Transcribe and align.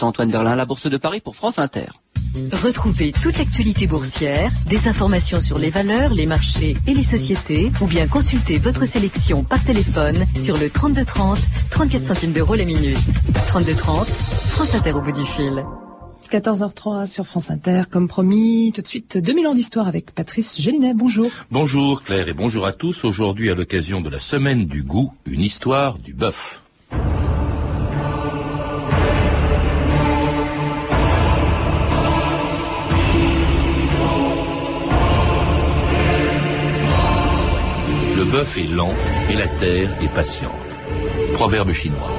c'est 0.00 0.06
Antoine 0.06 0.30
Berlin, 0.30 0.56
la 0.56 0.64
Bourse 0.64 0.88
de 0.88 0.96
Paris 0.96 1.20
pour 1.20 1.36
France 1.36 1.58
Inter. 1.58 1.88
Retrouvez 2.52 3.12
toute 3.12 3.36
l'actualité 3.36 3.86
boursière, 3.86 4.50
des 4.66 4.88
informations 4.88 5.40
sur 5.40 5.58
les 5.58 5.68
valeurs, 5.68 6.14
les 6.14 6.24
marchés 6.24 6.74
et 6.86 6.94
les 6.94 7.02
sociétés, 7.02 7.70
ou 7.82 7.86
bien 7.86 8.06
consultez 8.06 8.56
votre 8.56 8.86
sélection 8.86 9.44
par 9.44 9.62
téléphone 9.62 10.24
sur 10.34 10.56
le 10.56 10.70
3230, 10.70 11.38
34 11.70 12.04
centimes 12.04 12.32
d'euros 12.32 12.54
la 12.54 12.64
minute. 12.64 12.96
3230, 13.48 14.06
France 14.06 14.74
Inter 14.74 14.92
au 14.92 15.02
bout 15.02 15.12
du 15.12 15.26
fil. 15.26 15.64
14h03 16.30 17.06
sur 17.06 17.26
France 17.26 17.50
Inter, 17.50 17.82
comme 17.90 18.08
promis, 18.08 18.72
tout 18.74 18.80
de 18.80 18.86
suite 18.86 19.18
2000 19.18 19.48
ans 19.48 19.54
d'histoire 19.54 19.86
avec 19.86 20.14
Patrice 20.14 20.58
Gélinet. 20.58 20.94
Bonjour. 20.94 21.30
Bonjour 21.50 22.02
Claire 22.02 22.28
et 22.28 22.34
bonjour 22.34 22.64
à 22.64 22.72
tous. 22.72 23.04
Aujourd'hui, 23.04 23.50
à 23.50 23.54
l'occasion 23.54 24.00
de 24.00 24.08
la 24.08 24.18
semaine 24.20 24.64
du 24.64 24.82
goût, 24.82 25.12
une 25.26 25.42
histoire 25.42 25.98
du 25.98 26.14
bœuf. 26.14 26.62
Bœuf 38.30 38.58
est 38.58 38.66
lent 38.66 38.94
et 39.28 39.34
la 39.34 39.48
terre 39.48 39.90
est 40.00 40.08
patiente. 40.14 40.54
Proverbe 41.34 41.72
chinois. 41.72 42.10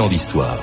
ans 0.00 0.08
d'histoire. 0.08 0.53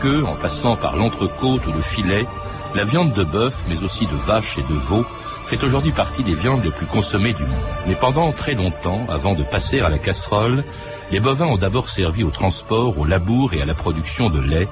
Queue, 0.00 0.24
en 0.24 0.34
passant 0.34 0.76
par 0.76 0.96
l'entrecôte 0.96 1.66
ou 1.66 1.72
le 1.72 1.80
filet, 1.80 2.26
la 2.74 2.84
viande 2.84 3.12
de 3.12 3.24
bœuf, 3.24 3.64
mais 3.68 3.82
aussi 3.82 4.06
de 4.06 4.16
vache 4.26 4.58
et 4.58 4.62
de 4.62 4.78
veau, 4.78 5.04
fait 5.46 5.62
aujourd'hui 5.64 5.92
partie 5.92 6.22
des 6.22 6.34
viandes 6.34 6.64
les 6.64 6.70
plus 6.70 6.86
consommées 6.86 7.32
du 7.32 7.44
monde. 7.44 7.58
Mais 7.86 7.94
pendant 7.94 8.32
très 8.32 8.54
longtemps, 8.54 9.06
avant 9.08 9.34
de 9.34 9.42
passer 9.42 9.80
à 9.80 9.88
la 9.88 9.98
casserole, 9.98 10.62
les 11.10 11.20
bovins 11.20 11.46
ont 11.46 11.56
d'abord 11.56 11.88
servi 11.88 12.22
au 12.22 12.30
transport, 12.30 12.98
au 12.98 13.04
labour 13.04 13.54
et 13.54 13.62
à 13.62 13.64
la 13.64 13.74
production 13.74 14.28
de 14.28 14.40
lait, 14.40 14.68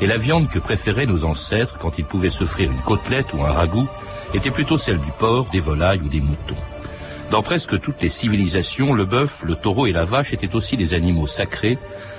et 0.00 0.06
la 0.06 0.18
viande 0.18 0.48
que 0.48 0.58
préféraient 0.58 1.06
nos 1.06 1.24
ancêtres 1.24 1.78
quand 1.78 1.98
ils 1.98 2.04
pouvaient 2.04 2.30
s'offrir 2.30 2.70
une 2.70 2.80
côtelette 2.80 3.32
ou 3.32 3.42
un 3.42 3.52
ragoût 3.52 3.88
était 4.34 4.50
plutôt 4.50 4.78
celle 4.78 4.98
du 4.98 5.10
porc, 5.18 5.46
des 5.52 5.60
volailles 5.60 6.00
ou 6.04 6.08
des 6.08 6.20
moutons. 6.20 6.56
Dans 7.30 7.42
presque 7.42 7.80
toutes 7.80 8.02
les 8.02 8.08
civilisations, 8.08 8.92
le 8.92 9.04
bœuf, 9.04 9.42
le 9.44 9.54
taureau 9.54 9.86
et 9.86 9.92
la 9.92 10.04
vache 10.04 10.32
étaient 10.32 10.54
aussi 10.54 10.76
des 10.76 10.94
animaux 10.94 11.26
sacrés, 11.26 11.78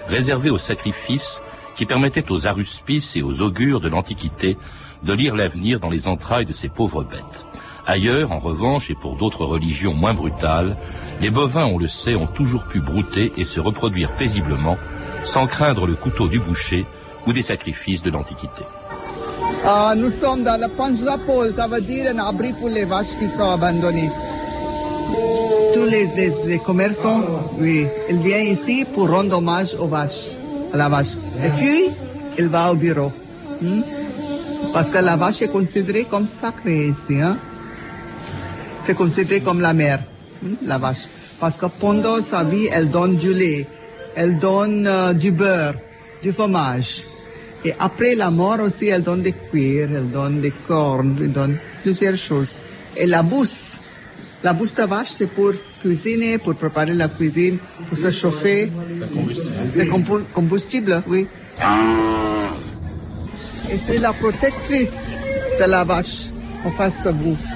réservés 0.10 0.50
au 0.50 0.58
sacrifice, 0.58 1.42
qui 1.78 1.86
permettaient 1.86 2.32
aux 2.32 2.48
aruspices 2.48 3.16
et 3.16 3.22
aux 3.22 3.42
augures 3.42 3.80
de 3.80 3.88
l'Antiquité 3.88 4.58
de 5.04 5.14
lire 5.14 5.36
l'avenir 5.36 5.80
dans 5.80 5.90
les 5.90 6.08
entrailles 6.08 6.46
de 6.46 6.54
ces 6.54 6.70
pauvres 6.70 7.04
bêtes. 7.04 7.46
Ailleurs, 7.86 8.32
en 8.34 8.40
revanche, 8.40 8.90
et 8.90 8.96
pour 8.96 9.16
d'autres 9.16 9.46
religions 9.46 9.94
moins 9.94 10.14
brutales, 10.14 10.76
les 11.22 11.30
bovins, 11.30 11.66
on 11.66 11.78
le 11.78 11.88
sait, 11.88 12.16
ont 12.16 12.28
toujours 12.28 12.66
pu 12.66 12.82
brouter 12.82 13.32
et 13.38 13.46
se 13.46 13.62
reproduire 13.62 14.12
paisiblement, 14.14 14.78
sans 15.24 15.48
craindre 15.48 15.88
le 15.88 15.96
couteau 15.96 16.28
du 16.28 16.40
boucher 16.40 16.86
ou 17.26 17.32
des 17.32 17.44
sacrifices 17.44 18.04
de 18.04 18.10
l'Antiquité. 18.10 18.66
Uh, 19.64 19.96
nous 19.96 20.10
sommes 20.10 20.44
dans 20.44 20.60
la 20.60 20.70
Panjrapol, 20.70 21.54
ça 21.56 21.68
veut 21.68 21.82
dire 21.82 22.12
un 22.14 22.20
abri 22.20 22.54
pour 22.54 22.70
les 22.70 22.86
vaches 22.86 23.18
qui 23.20 23.28
sont 23.28 23.50
abandonnées. 23.50 24.12
Tous 25.74 25.86
les, 25.86 26.10
les, 26.46 26.60
commerçants, 26.60 27.24
oui, 27.58 27.86
ils 28.10 28.20
viennent 28.20 28.48
ici 28.48 28.86
pour 28.94 29.10
rendre 29.10 29.38
hommage 29.38 29.76
aux 29.80 29.88
vaches, 29.88 30.36
la 30.74 30.90
vache. 30.90 31.16
Et 31.44 31.50
puis, 31.50 31.90
il 32.38 32.48
va 32.48 32.72
au 32.72 32.76
bureau. 32.76 33.12
Hmm? 33.62 33.82
Parce 34.74 34.90
que 34.90 34.98
la 34.98 35.16
vache 35.16 35.42
est 35.42 35.48
considérée 35.48 36.06
comme 36.06 36.28
sacrée 36.28 36.88
ici. 36.88 37.20
Hein? 37.22 37.38
C'est 38.84 38.94
considéré 38.94 39.42
comme 39.42 39.62
la 39.62 39.74
mère, 39.74 40.04
hmm? 40.42 40.56
la 40.66 40.78
vache. 40.78 41.08
Parce 41.40 41.58
que 41.58 41.66
pendant 41.68 42.22
sa 42.22 42.44
vie, 42.44 42.68
elle 42.72 42.90
donne 42.90 43.18
du 43.18 43.34
lait, 43.34 43.68
elle 44.16 44.40
donne 44.40 44.88
euh, 44.88 45.14
du 45.14 45.32
beurre, 45.32 45.76
du 46.22 46.32
fromage. 46.32 47.04
Et 47.64 47.74
après 47.80 48.16
la 48.16 48.30
mort 48.30 48.60
aussi, 48.62 48.88
elle 48.88 49.04
donne 49.04 49.22
des 49.22 49.34
cuirs, 49.34 49.90
elle 49.94 50.10
donne 50.10 50.42
des 50.42 50.54
cornes, 50.68 51.18
elle 51.20 51.32
donne 51.32 51.58
plusieurs 51.84 52.16
choses. 52.16 52.58
Et 52.96 53.06
la 53.06 53.24
bouse, 53.24 53.82
la 54.44 54.54
bouse 54.54 54.76
de 54.76 54.84
vache, 54.84 55.10
c'est 55.12 55.28
pour 55.28 55.52
cuisiner, 55.82 56.38
pour 56.38 56.56
préparer 56.56 56.94
la 56.94 57.08
cuisine, 57.08 57.58
pour 57.88 57.98
se 57.98 58.12
chauffer. 58.12 58.72
C'est 59.00 59.10
combustible. 59.14 59.56
C'est 59.76 60.34
combustible, 60.34 61.04
oui. 61.08 61.28
Et 63.70 63.80
c'est 63.86 64.00
la 64.00 64.14
protectrice 64.14 65.18
de 65.60 65.66
la 65.66 65.84
vache 65.84 66.30
en 66.64 66.72
face 66.72 67.04
de 67.04 67.12
bouffe. 67.12 67.48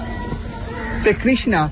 C'est 1.04 1.18
Krishna. 1.18 1.72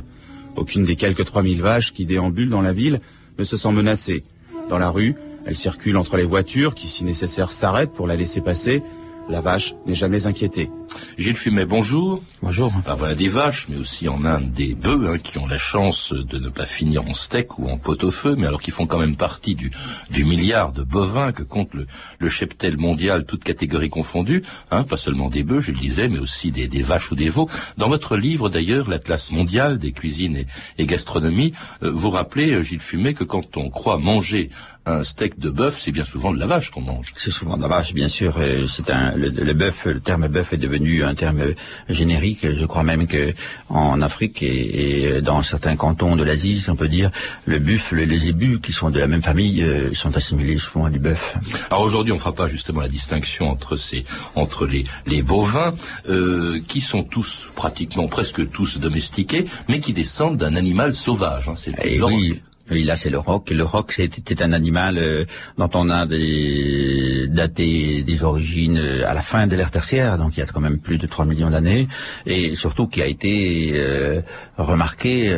Aucune 0.56 0.86
des 0.86 0.96
quelques 0.96 1.25
3000 1.25 1.62
vaches 1.62 1.94
qui 1.94 2.06
déambulent 2.06 2.50
dans 2.50 2.62
la 2.62 2.74
ville 2.74 3.02
ne 3.38 3.44
se 3.44 3.58
sent 3.58 3.72
menacée. 3.72 4.24
Dans 4.69 4.78
la 4.78 4.90
rue, 4.90 5.16
elle 5.46 5.56
circule 5.56 5.98
entre 5.98 6.18
les 6.18 6.24
voitures 6.24 6.75
qui, 6.75 6.88
si 6.88 7.03
nécessaire, 7.03 7.52
s'arrêtent 7.52 7.94
pour 7.94 8.08
la 8.08 8.16
laisser 8.16 8.42
passer. 8.42 8.84
La 9.30 9.42
vache 9.42 9.76
n'est 9.86 9.94
jamais 9.94 10.26
inquiétée. 10.26 10.72
Gilles 11.20 11.36
Fumet, 11.36 11.66
bonjour. 11.66 12.24
Bonjour. 12.42 12.74
Ben 12.84 12.96
voilà 12.96 13.14
des 13.14 13.28
vaches, 13.28 13.68
mais 13.70 13.78
aussi 13.78 14.10
en 14.10 14.26
Inde 14.26 14.52
des 14.52 14.74
bœufs 14.74 15.08
hein, 15.08 15.20
qui 15.20 15.38
ont 15.38 15.46
la 15.46 15.60
chance 15.60 16.14
de 16.14 16.40
ne 16.40 16.50
pas 16.50 16.66
finir 16.66 17.06
en 17.08 17.14
steak 17.14 17.60
ou 17.60 17.68
en 17.68 17.78
pot-au-feu, 17.78 18.36
mais 18.36 18.48
alors 18.48 18.60
qui 18.60 18.72
font 18.72 18.88
quand 18.88 18.98
même 18.98 19.16
partie 19.18 19.54
du, 19.54 19.70
du 20.10 20.26
milliard 20.26 20.72
de 20.72 20.82
bovins 20.82 21.32
que 21.32 21.44
compte 21.44 21.76
le, 21.76 21.86
le 22.18 22.28
cheptel 22.28 22.78
mondial, 22.78 23.26
toutes 23.26 23.44
catégories 23.44 23.92
confondues. 23.92 24.42
Hein, 24.72 24.84
pas 24.84 24.98
seulement 24.98 25.30
des 25.30 25.44
bœufs, 25.44 25.62
je 25.62 25.74
le 25.74 25.78
disais, 25.78 26.10
mais 26.10 26.20
aussi 26.20 26.50
des, 26.50 26.68
des 26.68 26.82
vaches 26.82 27.12
ou 27.12 27.16
des 27.16 27.30
veaux. 27.30 27.48
Dans 27.78 27.88
votre 27.88 28.18
livre 28.18 28.50
d'ailleurs, 28.50 28.90
l'Atlas 28.90 29.32
mondial 29.32 29.78
des 29.78 29.92
cuisines 29.92 30.38
et, 30.38 30.48
et 30.80 30.88
gastronomie, 30.88 31.54
euh, 31.84 31.92
vous 31.94 32.10
rappelez, 32.10 32.52
euh, 32.54 32.64
Gilles 32.64 32.80
Fumet, 32.80 33.14
que 33.14 33.26
quand 33.26 33.58
on 33.58 33.70
croit 33.70 34.00
manger 34.00 34.50
un 34.90 35.04
steak 35.04 35.40
de 35.40 35.50
bœuf, 35.50 35.80
c'est 35.80 35.92
bien 35.92 36.04
souvent 36.04 36.34
de 36.34 36.40
la 36.40 36.48
vache 36.48 36.72
qu'on 36.72 36.82
mange. 36.82 37.14
C'est 37.16 37.32
souvent 37.32 37.58
de 37.58 37.62
la 37.62 37.68
vache, 37.68 37.94
bien 37.94 38.08
sûr. 38.08 38.38
C'est 38.68 38.90
un 38.90 39.16
le, 39.16 39.30
le 39.30 39.54
bœuf, 39.54 39.86
le 39.86 40.00
terme 40.00 40.28
bœuf 40.28 40.54
est 40.54 40.58
devenu 40.58 41.04
un 41.04 41.16
terme 41.16 41.42
générique. 41.88 42.48
Je 42.52 42.66
crois 42.66 42.84
même 42.84 43.08
que 43.08 43.34
en 43.70 44.02
Afrique 44.02 44.42
et, 44.44 45.22
dans 45.22 45.42
certains 45.42 45.76
cantons 45.76 46.16
de 46.16 46.24
l'Asie, 46.24 46.60
si 46.60 46.70
on 46.70 46.76
peut 46.76 46.88
dire, 46.88 47.12
le 47.46 47.60
buffle 47.60 48.00
et 48.00 48.06
les 48.06 48.28
ébus, 48.28 48.60
qui 48.60 48.74
sont 48.74 48.90
de 48.90 49.00
la 49.00 49.08
même 49.08 49.22
famille, 49.22 49.64
euh, 49.64 49.94
sont 49.94 50.16
assimilés 50.16 50.58
souvent 50.58 50.86
à 50.86 50.90
du 50.90 51.00
bœuf. 51.00 51.36
Alors 51.70 51.84
aujourd'hui, 51.84 52.14
on 52.14 52.18
fera 52.18 52.34
pas 52.34 52.48
justement 52.48 52.82
la 52.82 52.90
distinction 52.90 53.50
entre 53.50 53.76
ces 53.76 54.06
entre 54.36 54.66
les 54.66 54.86
les 55.06 55.22
bovins 55.22 55.74
euh, 56.08 56.60
qui 56.68 56.82
sont 56.82 57.04
tous 57.04 57.50
pratiquement 57.56 58.08
presque 58.08 58.50
tous 58.52 58.80
domestiqués, 58.80 59.46
mais 59.68 59.80
qui 59.80 59.94
descendent 59.94 60.38
d'un 60.38 60.56
animal 60.56 60.96
sauvage. 60.96 61.50
Hein, 61.50 61.54
c'est 61.56 61.74
eh 61.84 62.02
oui, 62.02 62.42
oui, 62.72 62.84
là 62.84 62.96
c'est 62.96 63.09
le 63.09 63.18
roc. 63.18 63.50
Le 63.50 63.63
roc 63.63 63.94
c'était 63.94 64.44
un 64.44 64.53
animal 64.53 64.97
euh, 64.97 65.25
dont 65.57 65.69
on 65.74 65.90
a 65.90 66.06
des, 66.06 67.28
daté 67.28 68.03
des 68.03 68.24
origines 68.24 68.78
euh, 68.78 69.07
à 69.07 69.13
la 69.13 69.22
fin 69.22 69.47
de 69.47 69.56
l'ère 69.56 69.72
tertiaire, 69.72 70.18
donc 70.18 70.38
il 70.38 70.40
y 70.40 70.44
a 70.44 70.46
quand 70.46 70.62
même 70.62 70.80
plus 70.80 70.97
de 70.97 71.07
3 71.07 71.25
millions 71.25 71.50
d'années, 71.50 71.88
et 72.25 72.56
surtout 72.56 72.88
qui 72.88 73.02
a 73.02 73.07
été 73.07 73.72
euh, 73.74 74.22
remarqué 74.57 75.35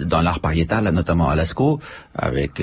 dans 0.00 0.20
l'art 0.20 0.40
pariétal, 0.40 0.84
notamment 0.90 1.28
à 1.28 1.34
Lascaux, 1.34 1.80
avec 2.14 2.60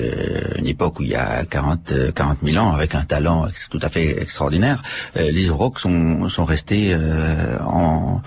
une 0.58 0.66
époque 0.66 1.00
où 1.00 1.02
il 1.02 1.10
y 1.10 1.14
a 1.14 1.44
40, 1.44 2.12
40 2.14 2.38
000 2.42 2.64
ans, 2.64 2.72
avec 2.72 2.94
un 2.94 3.02
talent 3.02 3.46
tout 3.70 3.78
à 3.82 3.88
fait 3.88 4.20
extraordinaire. 4.20 4.82
les 5.14 5.48
rocs 5.48 5.78
sont, 5.78 6.28
sont 6.28 6.44
restés 6.44 6.94
en... 7.64 8.20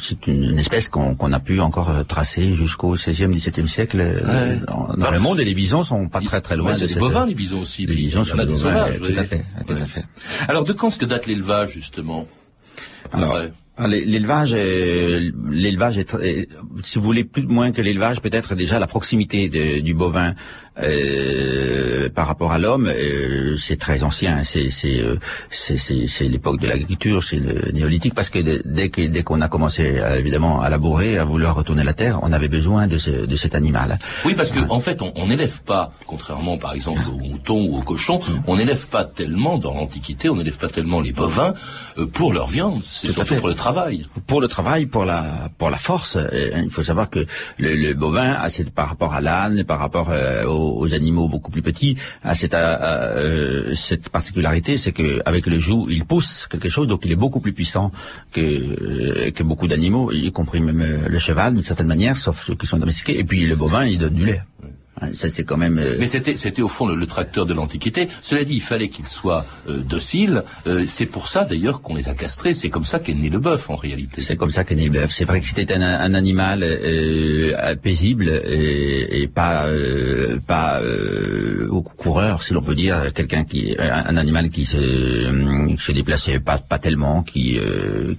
c'est 0.00 0.26
une, 0.26 0.58
espèce 0.58 0.88
qu'on 0.88 1.32
a 1.32 1.40
pu 1.40 1.60
encore 1.60 2.06
tracer 2.06 2.54
jusqu'au 2.54 2.96
16e, 2.96 3.34
17e 3.34 3.66
siècle 3.66 4.22
dans, 4.96 5.10
le 5.10 5.18
monde 5.18 5.40
et 5.40 5.44
les 5.44 5.54
bisons 5.54 5.82
sont 5.82 6.08
pas 6.08 6.20
très 6.20 6.40
très 6.40 6.56
loin. 6.56 6.74
c'est 6.74 6.86
des 6.86 6.94
bovins 6.94 7.26
les 7.26 7.34
bisons 7.34 7.60
aussi. 7.60 7.86
Les 7.86 7.94
bisons 7.94 8.24
sont 8.24 8.36
des 8.36 8.56
sauvages. 8.56 8.98
Tout 8.98 9.14
à 9.16 9.24
fait, 9.24 9.44
tout 9.66 9.74
à 9.74 9.86
fait. 9.86 10.04
Alors 10.48 10.64
de 10.64 10.72
quand 10.72 10.88
est-ce 10.88 10.98
que 10.98 11.06
date 11.06 11.26
l'élevage 11.26 11.72
justement 11.72 12.26
Alors. 13.12 13.36
L'élevage, 13.78 14.54
l'élevage 14.54 15.98
est, 15.98 16.14
si 16.84 16.98
vous 16.98 17.04
voulez 17.04 17.24
plus 17.24 17.42
de 17.42 17.48
moins 17.48 17.72
que 17.72 17.80
l'élevage, 17.80 18.20
peut-être 18.20 18.54
déjà 18.54 18.78
la 18.78 18.86
proximité 18.86 19.48
du 19.80 19.94
bovin 19.94 20.34
euh, 20.80 22.08
par 22.08 22.26
rapport 22.26 22.52
à 22.52 22.58
l'homme, 22.58 22.86
euh, 22.86 23.56
c'est 23.58 23.76
très 23.78 24.02
ancien. 24.02 24.42
C'est 24.44 24.70
euh, 24.94 25.16
c'est 25.50 25.76
c'est 25.76 26.28
l'époque 26.28 26.60
de 26.60 26.66
l'agriculture, 26.66 27.22
c'est 27.24 27.36
le 27.36 27.70
néolithique, 27.72 28.14
parce 28.14 28.30
que 28.30 28.38
dès 28.64 28.88
que 28.88 29.02
dès 29.06 29.22
qu'on 29.22 29.40
a 29.40 29.48
commencé 29.48 29.98
euh, 29.98 30.18
évidemment 30.18 30.62
à 30.62 30.68
labourer, 30.68 31.18
à 31.18 31.24
vouloir 31.24 31.54
retourner 31.54 31.84
la 31.84 31.92
terre, 31.92 32.20
on 32.22 32.32
avait 32.32 32.48
besoin 32.48 32.86
de, 32.86 32.98
ce, 32.98 33.10
de 33.10 33.36
cet 33.36 33.54
animal. 33.54 33.98
Oui, 34.24 34.34
parce 34.34 34.50
que 34.50 34.60
en 34.68 34.80
fait, 34.80 35.00
on 35.02 35.26
n'élève 35.26 35.62
pas, 35.62 35.92
contrairement 36.06 36.56
par 36.58 36.72
exemple 36.74 37.02
aux 37.12 37.18
moutons 37.18 37.64
ou 37.66 37.78
aux 37.78 37.82
cochons, 37.82 38.20
on 38.46 38.56
n'élève 38.56 38.86
pas 38.86 39.04
tellement 39.04 39.58
dans 39.58 39.74
l'Antiquité, 39.74 40.28
on 40.28 40.36
n'élève 40.36 40.56
pas 40.56 40.68
tellement 40.68 41.00
les 41.00 41.12
bovins 41.12 41.54
pour 42.12 42.32
leur 42.32 42.48
viande. 42.48 42.82
C'est 42.88 43.10
surtout 43.10 43.36
pour 43.36 43.48
le 43.48 43.54
travail. 43.54 44.06
Pour 44.26 44.40
le 44.40 44.48
travail, 44.48 44.86
pour 44.86 45.04
la 45.04 45.50
pour 45.58 45.70
la 45.70 45.78
force. 45.78 46.18
il 46.32 46.70
faut 46.70 46.82
savoir 46.82 47.10
que 47.10 47.26
le, 47.58 47.74
le 47.74 47.94
bovin, 47.94 48.38
par 48.74 48.88
rapport 48.88 49.12
à 49.12 49.20
l'âne, 49.20 49.64
par 49.64 49.78
rapport 49.78 50.10
aux 50.62 50.82
aux, 50.82 50.94
animaux 50.94 51.28
beaucoup 51.28 51.50
plus 51.50 51.62
petits 51.62 51.96
cette, 52.34 52.54
euh, 52.54 53.74
cette 53.74 54.08
particularité, 54.08 54.76
c'est 54.76 54.92
qu'avec 54.92 55.46
le 55.46 55.58
joug, 55.58 55.86
il 55.90 56.04
pousse 56.04 56.46
quelque 56.50 56.68
chose, 56.68 56.86
donc 56.86 57.02
il 57.04 57.12
est 57.12 57.16
beaucoup 57.16 57.40
plus 57.40 57.52
puissant 57.52 57.92
que, 58.32 58.40
euh, 58.40 59.30
que 59.30 59.42
beaucoup 59.42 59.68
d'animaux, 59.68 60.12
y 60.12 60.30
compris 60.32 60.60
même 60.60 60.80
euh, 60.80 61.08
le 61.08 61.18
cheval 61.18 61.54
d'une 61.54 61.64
certaine 61.64 61.86
manière, 61.86 62.16
sauf 62.16 62.46
ceux 62.46 62.54
qui 62.54 62.66
sont 62.66 62.78
domestiqués. 62.78 63.18
Et 63.18 63.24
puis 63.24 63.46
le 63.46 63.56
bovin, 63.56 63.84
il 63.84 63.98
donne 63.98 64.14
du 64.14 64.26
lait. 64.26 64.42
C'était 65.14 65.44
quand 65.44 65.56
même. 65.56 65.78
Euh, 65.78 65.96
Mais 65.98 66.06
c'était, 66.06 66.36
c'était 66.36 66.62
au 66.62 66.68
fond 66.68 66.86
le, 66.86 67.06
tracteur 67.06 67.46
de 67.46 67.54
l'Antiquité. 67.54 68.08
Cela 68.20 68.44
dit, 68.44 68.54
il 68.54 68.62
fallait 68.62 68.88
qu'il 68.88 69.06
soit 69.06 69.46
euh, 69.68 69.78
docile. 69.78 70.44
Euh, 70.66 70.84
c'est 70.86 71.06
pour 71.06 71.28
ça 71.28 71.44
d'ailleurs 71.44 71.80
qu'on 71.80 71.94
les 71.94 72.08
a 72.08 72.14
castrés. 72.14 72.54
C'est 72.54 72.68
comme 72.68 72.84
ça 72.84 72.98
qu'est 72.98 73.14
né 73.14 73.30
le 73.30 73.38
bœuf 73.38 73.70
en 73.70 73.76
réalité. 73.76 74.22
C'est 74.22 74.36
comme 74.36 74.50
ça 74.50 74.64
qu'est 74.64 74.74
né 74.74 74.84
le 74.84 74.90
bœuf. 74.90 75.12
C'est 75.12 75.24
vrai 75.24 75.40
que 75.40 75.46
c'était 75.46 75.72
un, 75.72 75.82
un, 75.82 76.14
animal 76.14 76.60
paisible 77.82 78.42
et, 78.46 79.22
et 79.22 79.26
pas 79.26 79.66
pas 80.46 80.80
au 81.70 81.82
coureur, 81.82 82.42
si 82.42 82.52
l'on 82.52 82.62
peut 82.62 82.74
dire, 82.74 83.12
quelqu'un 83.14 83.44
qui 83.44 83.74
un, 83.78 84.16
animal 84.16 84.50
qui 84.50 84.66
se, 84.66 85.76
se 85.78 85.92
déplaçait 85.92 86.38
pas 86.38 86.58
pas 86.58 86.78
tellement, 86.78 87.22
qui 87.22 87.58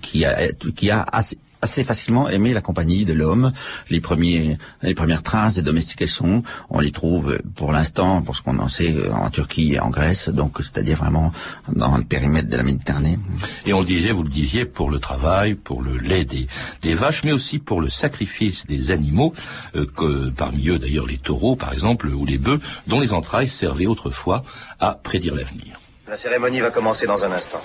qui 0.02 0.26
a 0.26 0.52
qui 0.76 0.90
a 0.90 1.06
assez 1.12 1.38
assez 1.64 1.84
facilement 1.84 2.30
aimé 2.30 2.54
la 2.54 2.62
compagnie 2.62 3.06
de 3.06 3.14
l'homme. 3.14 3.54
Les 3.90 4.02
premiers, 4.02 4.58
les 4.82 4.94
premières 4.94 5.24
traces 5.24 5.56
de 5.56 5.62
domestication, 5.62 6.44
on 6.70 6.80
les 6.80 6.92
trouve 6.92 7.40
pour 7.56 7.72
l'instant, 7.72 8.22
pour 8.22 8.36
ce 8.36 8.42
qu'on 8.42 8.60
en 8.60 8.68
sait, 8.68 9.10
en 9.10 9.30
Turquie 9.30 9.74
et 9.74 9.80
en 9.80 9.90
Grèce, 9.90 10.30
donc 10.30 10.60
c'est-à-dire 10.60 10.98
vraiment 10.98 11.32
dans 11.70 11.98
le 11.98 12.04
périmètre 12.04 12.50
de 12.50 12.58
la 12.58 12.64
Méditerranée. 12.64 13.18
Et 13.66 13.74
on 13.74 13.80
le 13.80 13.86
disait, 13.86 14.12
vous 14.12 14.24
le 14.24 14.30
disiez, 14.30 14.66
pour 14.66 14.92
le 14.92 15.00
travail, 15.00 15.56
pour 15.56 15.82
le 15.82 15.98
lait 15.98 16.26
des, 16.26 16.48
des 16.82 16.94
vaches, 16.94 17.24
mais 17.24 17.32
aussi 17.32 17.60
pour 17.60 17.80
le 17.82 17.90
sacrifice 17.90 18.68
des 18.68 18.92
animaux, 18.92 19.34
euh, 19.76 19.86
que 19.86 20.30
parmi 20.30 20.68
eux 20.68 20.80
d'ailleurs 20.80 21.08
les 21.08 21.18
taureaux, 21.18 21.56
par 21.56 21.72
exemple, 21.72 22.08
ou 22.08 22.26
les 22.26 22.38
bœufs, 22.38 22.60
dont 22.88 23.00
les 23.00 23.14
entrailles 23.14 23.48
servaient 23.48 23.88
autrefois 23.88 24.44
à 24.80 24.96
prédire 24.96 25.36
l'avenir. 25.36 25.80
La 26.08 26.18
cérémonie 26.18 26.60
va 26.60 26.72
commencer 26.72 27.08
dans 27.08 27.24
un 27.24 27.32
instant. 27.32 27.62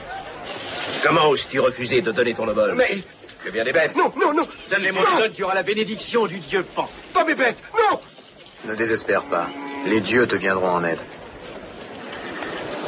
Comment 1.03 1.29
oses-tu 1.29 1.61
refuser 1.61 2.01
de 2.01 2.13
donner 2.13 2.35
ton 2.35 2.49
obol? 2.49 2.75
Mais 2.77 3.03
que 3.45 3.51
bien 3.51 3.65
des 3.65 3.73
bêtes. 3.73 3.97
Non, 3.97 4.13
non, 4.17 4.33
non. 4.33 4.49
Donne-les-moi, 4.71 5.05
donne, 5.19 5.33
tu 5.33 5.45
auras 5.45 5.55
la 5.55 5.63
bénédiction 5.63 6.27
du 6.27 6.39
dieu 6.39 6.63
Pan. 6.63 6.89
Pas 7.13 7.25
mes 7.25 7.35
bêtes, 7.35 7.63
non. 7.75 8.01
Ne 8.65 8.75
désespère 8.75 9.25
pas. 9.25 9.49
Les 9.87 10.01
dieux 10.01 10.27
te 10.27 10.37
viendront 10.37 10.71
en 10.71 10.85
aide. 10.85 11.01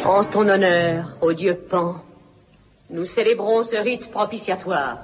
En 0.05 0.25
ton 0.25 0.49
honneur, 0.49 1.17
ô 1.21 1.33
dieu 1.33 1.55
Pan, 1.55 2.03
nous 2.89 3.05
célébrons 3.05 3.63
ce 3.63 3.77
rite 3.77 4.11
propitiatoire. 4.11 4.99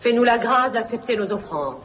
Fais-nous 0.00 0.24
la 0.24 0.38
grâce 0.38 0.72
d'accepter 0.72 1.16
nos 1.16 1.32
offrandes. 1.32 1.78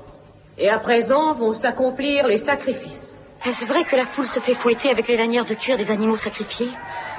Et 0.58 0.70
à 0.70 0.80
présent 0.80 1.34
vont 1.34 1.54
s'accomplir 1.54 2.28
les 2.28 2.38
sacrifices. 2.38 3.22
Est-ce 3.46 3.66
vrai 3.66 3.84
que 3.84 3.96
la 3.96 4.06
foule 4.06 4.28
se 4.28 4.40
fait 4.40 4.54
fouetter 4.54 4.92
avec 4.92 5.08
les 5.08 5.18
lanières 5.18 5.46
de 5.46 5.56
cuir 5.56 5.78
des 5.78 5.90
animaux 5.90 6.18
sacrifiés? 6.18 6.70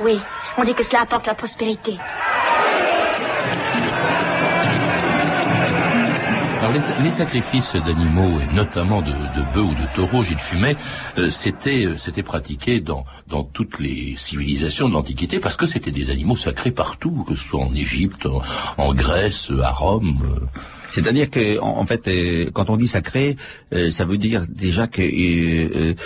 Oui, 0.00 0.20
on 0.56 0.62
dit 0.62 0.74
que 0.74 0.84
cela 0.84 1.00
apporte 1.00 1.26
la 1.26 1.34
prospérité. 1.34 1.98
Les, 6.72 7.10
sacrifices 7.10 7.74
d'animaux 7.74 8.40
et 8.40 8.54
notamment 8.54 9.02
de, 9.02 9.12
bœufs 9.52 9.60
ou 9.60 9.74
de 9.74 9.94
taureaux, 9.94 10.22
Gilles 10.22 10.38
Fumet, 10.38 10.76
euh, 11.18 11.28
c'était 11.28 11.84
euh, 11.84 11.96
c'était 11.98 12.22
pratiqué 12.22 12.80
dans 12.80 13.04
dans 13.28 13.44
toutes 13.44 13.78
les 13.78 14.14
civilisations 14.16 14.88
de 14.88 14.94
l'Antiquité 14.94 15.38
parce 15.38 15.58
que 15.58 15.66
c'était 15.66 15.90
des 15.90 16.10
animaux 16.10 16.34
sacrés 16.34 16.70
partout, 16.70 17.26
que 17.28 17.34
ce 17.34 17.44
soit 17.44 17.60
en 17.60 17.74
Égypte, 17.74 18.26
en, 18.78 18.94
Grèce, 18.94 19.52
à 19.62 19.70
Rome. 19.70 20.22
Euh. 20.24 20.46
C'est-à-dire 20.92 21.30
que, 21.30 21.58
en, 21.58 21.86
fait, 21.86 22.10
quand 22.52 22.68
on 22.68 22.76
dit 22.76 22.86
sacré, 22.86 23.36
ça 23.90 24.04
veut 24.04 24.18
dire 24.18 24.44
déjà 24.46 24.86
que 24.86 25.00
il 25.00 25.96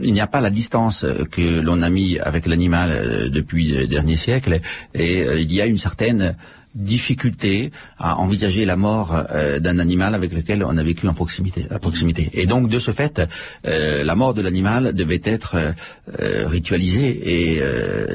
n'y 0.00 0.20
a 0.20 0.28
pas 0.28 0.40
la 0.40 0.50
distance 0.50 1.04
que 1.32 1.42
l'on 1.42 1.82
a 1.82 1.90
mis 1.90 2.16
avec 2.20 2.46
l'animal 2.46 3.28
depuis 3.28 3.72
le 3.72 3.88
dernier 3.88 4.16
siècle, 4.16 4.60
et 4.94 5.24
il 5.40 5.52
y 5.52 5.60
a 5.60 5.66
une 5.66 5.78
certaine 5.78 6.36
difficulté 6.74 7.72
à 7.98 8.18
envisager 8.18 8.64
la 8.64 8.76
mort 8.76 9.24
euh, 9.30 9.58
d'un 9.58 9.78
animal 9.78 10.14
avec 10.14 10.32
lequel 10.32 10.62
on 10.64 10.76
a 10.76 10.82
vécu 10.82 11.08
en 11.08 11.14
proximité, 11.14 11.66
à 11.70 11.78
proximité. 11.78 12.30
Et 12.34 12.46
donc, 12.46 12.68
de 12.68 12.78
ce 12.78 12.92
fait, 12.92 13.22
euh, 13.66 14.04
la 14.04 14.14
mort 14.14 14.34
de 14.34 14.42
l'animal 14.42 14.94
devait 14.94 15.20
être 15.24 15.56
euh, 15.56 16.46
ritualisée 16.46 17.56
et 17.56 17.62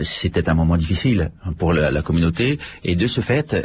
c'était 0.03 0.49
un 0.49 0.53
moment 0.53 0.77
difficile 0.77 1.31
pour 1.57 1.73
la, 1.73 2.01
communauté. 2.01 2.59
Et 2.83 2.95
de 2.95 3.07
ce 3.07 3.21
fait, 3.21 3.55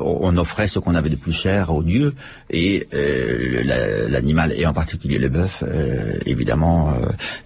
on 0.00 0.36
offrait 0.36 0.66
ce 0.66 0.78
qu'on 0.78 0.94
avait 0.94 1.10
de 1.10 1.16
plus 1.16 1.32
cher 1.32 1.72
aux 1.74 1.82
dieux 1.82 2.14
et 2.50 2.86
l'animal, 4.08 4.52
et 4.56 4.66
en 4.66 4.72
particulier 4.72 5.18
le 5.18 5.28
bœuf, 5.28 5.62
évidemment, 6.26 6.94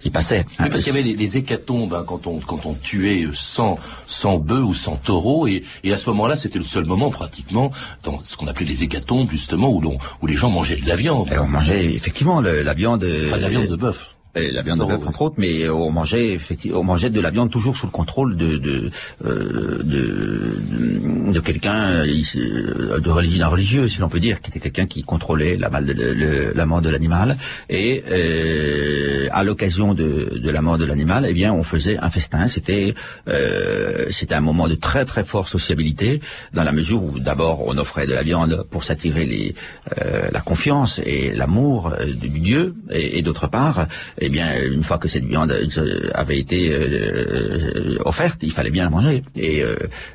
il 0.03 0.11
passait. 0.11 0.45
parce 0.57 0.81
qu'il 0.81 0.95
y 0.95 0.97
avait 0.97 1.01
les, 1.01 1.37
hécatombes 1.37 1.93
hein, 1.93 2.03
quand 2.05 2.27
on 2.27 2.39
quand 2.39 2.65
on 2.65 2.73
tuait 2.73 3.25
100 3.31 3.79
100 4.05 4.37
bœufs 4.39 4.63
ou 4.63 4.73
100 4.73 4.97
taureaux 4.97 5.47
et, 5.47 5.63
et 5.83 5.92
à 5.93 5.97
ce 5.97 6.09
moment-là, 6.09 6.35
c'était 6.35 6.59
le 6.59 6.65
seul 6.65 6.85
moment 6.85 7.09
pratiquement 7.09 7.71
dans 8.03 8.19
ce 8.23 8.37
qu'on 8.37 8.47
appelait 8.47 8.65
les 8.65 8.83
hécatombes, 8.83 9.29
justement, 9.29 9.69
où, 9.69 9.81
l'on, 9.81 9.97
où 10.21 10.27
les 10.27 10.35
gens 10.35 10.49
mangeaient 10.49 10.75
de 10.75 10.87
la 10.87 10.95
viande. 10.95 11.31
Et 11.31 11.37
on 11.37 11.47
mangeait 11.47 11.93
effectivement 11.93 12.41
la 12.41 12.73
viande. 12.73 13.05
Enfin, 13.27 13.37
la 13.37 13.49
viande 13.49 13.67
de 13.67 13.75
bœuf 13.75 14.12
la 14.35 14.61
viande 14.63 14.79
de 14.79 14.85
bœuf 14.85 15.05
entre 15.05 15.21
autres, 15.21 15.35
mais 15.37 15.69
on 15.69 15.91
mangeait 15.91 16.33
effectivement, 16.33 16.79
on 16.79 16.83
mangeait 16.83 17.11
de 17.11 17.21
la 17.21 17.29
viande 17.29 17.51
toujours 17.51 17.75
sous 17.75 17.85
le 17.85 17.91
contrôle 17.91 18.35
de 18.35 18.57
de 18.57 18.89
euh, 19.25 19.83
de, 19.83 21.31
de 21.31 21.39
quelqu'un 21.39 22.03
euh, 22.03 22.99
de 22.99 23.09
religion 23.09 23.49
religieux, 23.49 23.87
si 23.87 23.99
l'on 23.99 24.09
peut 24.09 24.19
dire, 24.19 24.41
qui 24.41 24.49
était 24.49 24.59
quelqu'un 24.59 24.87
qui 24.87 25.03
contrôlait 25.03 25.55
la, 25.57 25.69
de, 25.69 26.51
la 26.55 26.65
mort 26.65 26.81
de 26.81 26.89
l'animal. 26.89 27.37
Et 27.69 28.03
euh, 28.09 29.27
à 29.31 29.43
l'occasion 29.43 29.93
de, 29.93 30.39
de 30.39 30.49
la 30.49 30.61
mort 30.61 30.77
de 30.77 30.85
l'animal, 30.85 31.25
eh 31.27 31.33
bien, 31.33 31.53
on 31.53 31.63
faisait 31.63 31.97
un 31.99 32.09
festin. 32.09 32.47
C'était 32.47 32.95
euh, 33.27 34.05
c'était 34.09 34.35
un 34.35 34.41
moment 34.41 34.67
de 34.67 34.75
très 34.75 35.05
très 35.05 35.23
forte 35.23 35.49
sociabilité, 35.49 36.21
dans 36.53 36.63
la 36.63 36.71
mesure 36.71 37.03
où 37.03 37.19
d'abord 37.19 37.67
on 37.67 37.77
offrait 37.77 38.07
de 38.07 38.13
la 38.13 38.23
viande 38.23 38.65
pour 38.71 38.83
s'attirer 38.83 39.25
les 39.25 39.55
euh, 40.01 40.29
la 40.31 40.41
confiance 40.41 40.99
et 41.05 41.33
l'amour 41.33 41.93
du 42.19 42.29
Dieu, 42.29 42.75
et, 42.91 43.19
et 43.19 43.21
d'autre 43.21 43.47
part 43.47 43.87
eh 44.23 44.29
bien, 44.29 44.57
une 44.63 44.83
fois 44.83 44.97
que 44.97 45.09
cette 45.09 45.25
viande 45.25 45.51
euh, 45.51 46.09
avait 46.13 46.39
été 46.39 46.71
euh, 46.71 46.77
euh, 46.77 47.97
offerte, 48.05 48.39
il 48.41 48.51
fallait 48.51 48.69
bien 48.69 48.85
la 48.85 48.89
manger. 48.89 49.21
Et 49.35 49.63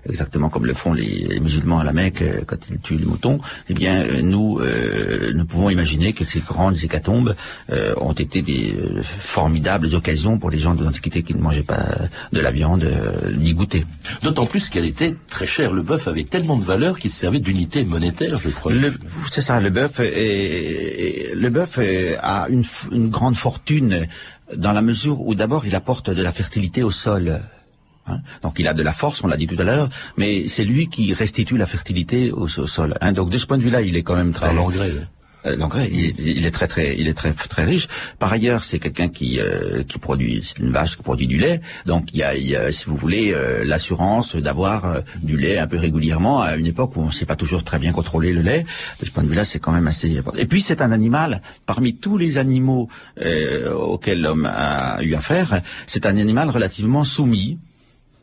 exactement 0.08 0.48
comme 0.48 0.64
le 0.66 0.72
font 0.72 0.92
les, 0.94 1.38
musulmans 1.40 1.78
à 1.78 1.84
la 1.84 1.92
Mecque 1.92 2.24
quand 2.46 2.56
ils 2.70 2.78
tuent 2.78 2.96
le 2.98 3.06
mouton, 3.06 3.40
eh 3.68 3.74
bien, 3.74 4.22
nous, 4.22 4.60
nous 5.34 5.44
pouvons 5.44 5.70
imaginer 5.70 6.12
que 6.12 6.24
ces 6.24 6.40
grandes 6.40 6.82
hécatombes 6.82 7.34
ont 8.00 8.12
été 8.12 8.42
des 8.42 8.74
formidables 9.20 9.94
occasions 9.94 10.38
pour 10.38 10.50
les 10.50 10.58
gens 10.58 10.74
de 10.74 10.84
l'Antiquité 10.84 11.22
qui 11.22 11.34
ne 11.34 11.40
mangeaient 11.40 11.62
pas 11.62 11.84
de 12.32 12.40
la 12.40 12.50
viande 12.50 12.86
ni 13.36 13.52
goûter. 13.54 13.84
D'autant 14.22 14.46
plus 14.46 14.68
qu'elle 14.68 14.86
était 14.86 15.14
très 15.28 15.46
chère. 15.46 15.72
Le 15.72 15.82
bœuf 15.82 16.08
avait 16.08 16.24
tellement 16.24 16.56
de 16.56 16.64
valeur 16.64 16.98
qu'il 16.98 17.12
servait 17.12 17.40
d'unité 17.40 17.84
monétaire, 17.84 18.38
je 18.38 18.50
crois. 18.50 18.72
C'est 19.30 19.42
ça, 19.42 19.60
le 19.60 19.70
bœuf. 19.70 19.98
le 19.98 21.48
bœuf 21.48 21.78
a 22.20 22.46
une, 22.48 22.64
une 22.92 23.10
grande 23.10 23.36
fortune 23.36 23.97
dans 24.54 24.72
la 24.72 24.82
mesure 24.82 25.20
où 25.26 25.34
d'abord 25.34 25.66
il 25.66 25.74
apporte 25.74 26.10
de 26.10 26.22
la 26.22 26.32
fertilité 26.32 26.82
au 26.82 26.90
sol. 26.90 27.40
Hein. 28.06 28.20
Donc 28.42 28.58
il 28.58 28.66
a 28.68 28.74
de 28.74 28.82
la 28.82 28.92
force, 28.92 29.22
on 29.22 29.26
l'a 29.26 29.36
dit 29.36 29.46
tout 29.46 29.56
à 29.58 29.64
l'heure, 29.64 29.90
mais 30.16 30.48
c'est 30.48 30.64
lui 30.64 30.88
qui 30.88 31.12
restitue 31.12 31.56
la 31.56 31.66
fertilité 31.66 32.32
au, 32.32 32.48
sol. 32.48 32.96
Hein. 33.00 33.12
Donc 33.12 33.30
de 33.30 33.38
ce 33.38 33.46
point 33.46 33.58
de 33.58 33.62
vue-là, 33.62 33.82
il 33.82 33.96
est 33.96 34.02
quand 34.02 34.16
même 34.16 34.32
très... 34.32 34.48
Euh, 35.46 35.56
l'engrais, 35.56 35.88
il, 35.90 36.44
est 36.44 36.50
très 36.50 36.66
très, 36.66 36.98
il 36.98 37.06
est 37.06 37.14
très 37.14 37.32
très 37.32 37.64
riche. 37.64 37.88
Par 38.18 38.32
ailleurs, 38.32 38.64
c'est 38.64 38.78
quelqu'un 38.78 39.08
qui 39.08 39.38
euh, 39.38 39.84
qui 39.84 39.98
produit, 39.98 40.42
c'est 40.44 40.58
une 40.58 40.72
vache 40.72 40.96
qui 40.96 41.02
produit 41.02 41.26
du 41.26 41.38
lait. 41.38 41.60
Donc 41.86 42.08
il 42.12 42.18
y 42.18 42.56
a, 42.56 42.72
si 42.72 42.86
vous 42.86 42.96
voulez, 42.96 43.32
euh, 43.32 43.64
l'assurance 43.64 44.34
d'avoir 44.36 45.02
du 45.22 45.36
lait 45.36 45.58
un 45.58 45.66
peu 45.66 45.78
régulièrement 45.78 46.42
à 46.42 46.56
une 46.56 46.66
époque 46.66 46.96
où 46.96 47.00
on 47.00 47.06
ne 47.06 47.12
sait 47.12 47.26
pas 47.26 47.36
toujours 47.36 47.62
très 47.62 47.78
bien 47.78 47.92
contrôler 47.92 48.32
le 48.32 48.42
lait. 48.42 48.66
De 49.00 49.06
ce 49.06 49.10
point 49.10 49.22
de 49.22 49.28
vue-là, 49.28 49.44
c'est 49.44 49.60
quand 49.60 49.72
même 49.72 49.86
assez. 49.86 50.18
important. 50.18 50.40
Et 50.40 50.46
puis 50.46 50.60
c'est 50.60 50.82
un 50.82 50.90
animal 50.90 51.40
parmi 51.66 51.94
tous 51.96 52.18
les 52.18 52.38
animaux 52.38 52.88
auxquels 53.74 54.20
l'homme 54.20 54.46
a 54.46 55.02
eu 55.02 55.14
affaire. 55.14 55.62
C'est 55.86 56.06
un 56.06 56.16
animal 56.16 56.50
relativement 56.50 57.04
soumis, 57.04 57.58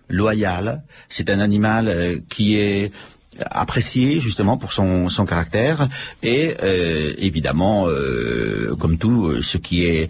loyal. 0.10 0.84
C'est 1.10 1.30
un 1.30 1.40
animal 1.40 2.22
qui 2.30 2.58
est 2.58 2.92
apprécié 3.52 4.20
justement 4.20 4.58
pour 4.58 4.74
son, 4.74 5.10
son 5.10 5.26
caractère. 5.26 5.88
Et 6.24 6.56
euh, 6.62 7.14
évidemment 7.18 7.88
euh, 7.88 8.76
comme 8.80 8.98
tout 8.98 9.42
ce 9.42 9.58
qui 9.58 9.86
est 9.86 10.10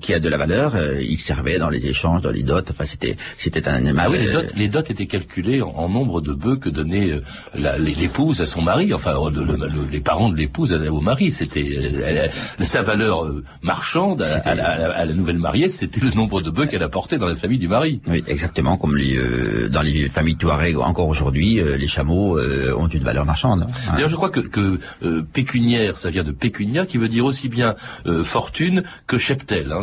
qui 0.00 0.14
a 0.14 0.20
de 0.20 0.28
la 0.28 0.36
valeur 0.36 0.74
il 1.00 1.18
servait 1.18 1.58
dans 1.58 1.68
les 1.68 1.86
échanges 1.86 2.22
dans 2.22 2.30
les 2.30 2.42
dots 2.42 2.60
enfin 2.70 2.84
c'était 2.84 3.16
c'était 3.36 3.68
un 3.68 3.74
animal 3.74 4.06
ah 4.06 4.10
oui 4.10 4.18
les 4.18 4.32
dots, 4.32 4.48
les 4.56 4.68
dots 4.68 4.80
étaient 4.80 5.06
calculés 5.06 5.62
en, 5.62 5.88
nombre 5.88 6.20
de 6.20 6.32
bœufs 6.32 6.56
que 6.56 6.68
donnait 6.68 7.20
l'épouse 7.78 8.40
à 8.42 8.46
son 8.46 8.62
mari. 8.62 8.92
Enfin 8.92 9.14
les 9.90 10.00
parents 10.00 10.28
de 10.28 10.36
l'épouse 10.36 10.72
au 10.72 11.00
mari. 11.00 11.30
C'était 11.30 11.66
sa 12.60 12.82
valeur 12.82 13.26
marchande 13.62 14.22
à, 14.22 14.54
la, 14.54 15.06
nouvelle 15.06 15.38
mariée 15.38 15.68
c'était 15.68 16.00
le 16.00 16.10
nombre 16.10 16.42
de 16.42 16.50
bœufs 16.50 16.66
qu'elle 16.66 16.82
apportait 16.82 17.18
dans 17.18 17.28
la 17.28 17.36
famille 17.36 17.58
du 17.58 17.68
mari. 17.68 18.00
Oui 18.08 18.24
exactement 18.26 18.76
comme 18.76 18.96
les, 18.96 19.18
dans 19.68 19.82
les 19.82 20.08
familles 20.08 20.36
Touareg 20.36 20.76
encore 20.76 21.08
aujourd'hui 21.08 21.60
les 21.78 21.86
chameaux 21.86 22.38
euh, 22.38 22.65
ont 22.74 22.88
une 22.88 23.02
valeur 23.02 23.24
marchande. 23.24 23.66
D'ailleurs, 23.92 24.08
je 24.08 24.16
crois 24.16 24.30
que, 24.30 24.40
que 24.40 24.78
euh, 25.02 25.22
pécuniaire, 25.32 25.98
ça 25.98 26.10
vient 26.10 26.24
de 26.24 26.32
pécunia, 26.32 26.86
qui 26.86 26.98
veut 26.98 27.08
dire 27.08 27.24
aussi 27.24 27.48
bien 27.48 27.74
euh, 28.06 28.22
fortune 28.22 28.82
que 29.06 29.18
cheptel 29.18 29.72
hein, 29.72 29.82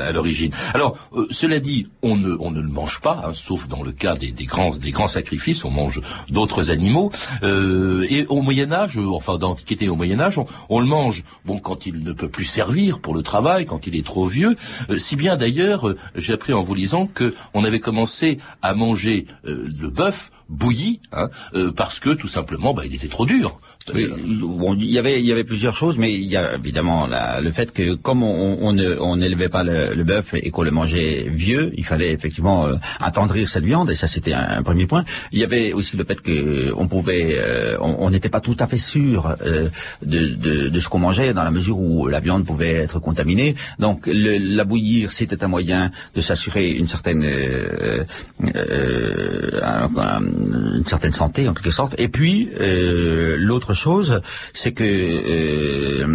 à 0.00 0.12
l'origine. 0.12 0.52
Alors, 0.74 0.96
cela 1.30 1.60
dit, 1.60 1.88
on 2.02 2.16
ne, 2.16 2.36
on 2.38 2.50
ne 2.50 2.60
le 2.60 2.68
mange 2.68 3.00
pas, 3.00 3.22
hein, 3.24 3.32
sauf 3.34 3.68
dans 3.68 3.82
le 3.82 3.92
cas 3.92 4.16
des, 4.16 4.32
des, 4.32 4.46
grands, 4.46 4.70
des 4.70 4.90
grands 4.90 5.06
sacrifices, 5.06 5.64
on 5.64 5.70
mange 5.70 6.00
d'autres 6.28 6.70
animaux. 6.70 7.12
et 7.42 8.26
au 8.28 8.42
Moyen 8.42 8.72
Âge, 8.72 8.98
enfin 8.98 9.38
d'Antiquité 9.38 9.88
au 9.88 9.96
Moyen 9.96 10.20
Âge, 10.20 10.40
on, 10.68 10.80
le 10.80 10.86
mange 10.86 11.24
bon 11.44 11.58
quand 11.58 11.86
il 11.86 12.02
ne 12.02 12.12
peut 12.12 12.28
plus 12.28 12.44
servir 12.44 13.00
pour 13.00 13.14
le 13.14 13.22
travail, 13.22 13.66
quand 13.66 13.86
il 13.86 13.96
est 13.96 14.04
trop 14.04 14.26
vieux. 14.26 14.56
si 14.96 15.16
bien 15.16 15.36
d'ailleurs, 15.36 15.94
j'ai 16.14 16.32
appris 16.32 16.52
en 16.52 16.62
vous 16.62 16.74
lisant 16.74 17.06
que 17.06 17.34
on 17.54 17.64
avait 17.64 17.80
commencé 17.80 18.38
à 18.62 18.74
manger 18.74 19.26
le 19.44 19.88
bœuf 19.88 20.30
bouilli, 20.50 21.00
hein, 21.12 21.30
euh, 21.54 21.70
parce 21.72 22.00
que 22.00 22.10
tout 22.10 22.28
simplement, 22.28 22.74
bah, 22.74 22.82
il 22.84 22.94
était 22.94 23.08
trop 23.08 23.24
dur. 23.24 23.60
bon, 23.94 24.74
il 24.74 24.90
y 24.90 24.98
avait 24.98 25.20
il 25.20 25.26
y 25.26 25.32
avait 25.32 25.44
plusieurs 25.44 25.76
choses, 25.76 25.96
mais 25.96 26.12
il 26.12 26.24
y 26.24 26.36
a 26.36 26.56
évidemment 26.56 27.06
la, 27.06 27.40
le 27.40 27.52
fait 27.52 27.72
que 27.72 27.94
comme 27.94 28.22
on, 28.22 28.58
on 28.62 29.16
n'élevait 29.16 29.48
pas 29.48 29.62
le, 29.62 29.94
le 29.94 30.04
bœuf 30.04 30.34
et 30.34 30.50
qu'on 30.50 30.62
le 30.62 30.70
mangeait 30.70 31.26
vieux, 31.28 31.72
il 31.76 31.84
fallait 31.84 32.12
effectivement 32.12 32.66
euh, 32.66 32.74
attendrir 33.00 33.48
cette 33.48 33.64
viande 33.64 33.90
et 33.90 33.94
ça 33.94 34.06
c'était 34.06 34.32
un, 34.32 34.62
premier 34.62 34.86
point. 34.86 35.04
Il 35.32 35.38
y 35.38 35.44
avait 35.44 35.72
aussi 35.72 35.96
le 35.96 36.04
fait 36.04 36.20
que 36.20 36.72
on 36.76 36.88
pouvait 36.88 37.36
euh, 37.38 37.76
on 37.80 38.10
n'était 38.10 38.28
pas 38.28 38.40
tout 38.40 38.56
à 38.58 38.66
fait 38.66 38.78
sûr 38.78 39.36
euh, 39.46 39.68
de, 40.04 40.28
de, 40.28 40.68
de, 40.68 40.80
ce 40.80 40.88
qu'on 40.88 40.98
mangeait 40.98 41.32
dans 41.32 41.44
la 41.44 41.50
mesure 41.50 41.78
où 41.78 42.08
la 42.08 42.20
viande 42.20 42.44
pouvait 42.44 42.74
être 42.74 42.98
contaminée. 42.98 43.54
Donc 43.78 44.06
le, 44.06 44.38
la 44.56 44.64
bouillir 44.64 45.12
c'était 45.12 45.42
un 45.44 45.48
moyen 45.48 45.90
de 46.14 46.20
s'assurer 46.20 46.70
une 46.72 46.86
certaine 46.86 47.24
une 50.40 50.86
certaine 50.86 51.12
santé 51.12 51.48
en 51.48 51.54
quelque 51.54 51.70
sorte. 51.70 51.94
Et 51.98 52.08
puis 52.08 52.50
euh, 52.60 53.36
l'autre 53.38 53.74
chose, 53.74 54.20
c'est 54.52 54.72
que 54.72 54.84
euh, 54.84 56.06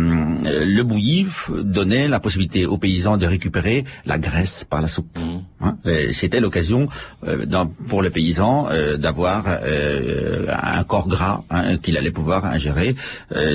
le 0.66 0.84
bouilli 0.84 1.28
donnait 1.50 2.08
la 2.08 2.20
possibilité 2.20 2.66
aux 2.66 2.78
paysans 2.78 3.18
de 3.18 3.26
récupérer 3.26 3.86
la 4.06 4.18
graisse 4.18 4.66
par 4.70 4.82
la 4.82 4.88
soupe. 4.88 5.18
Mmh. 5.18 5.66
Hein 5.66 5.78
C'était 6.12 6.40
l'occasion 6.40 6.88
euh, 7.28 7.46
pour 7.88 8.02
le 8.02 8.10
paysan 8.10 8.70
d'avoir 8.98 9.46
un 9.48 10.84
corps 10.84 11.08
gras 11.08 11.44
hein, 11.50 11.78
qu'il 11.78 11.98
allait 11.98 12.12
pouvoir 12.12 12.46
ingérer 12.46 12.96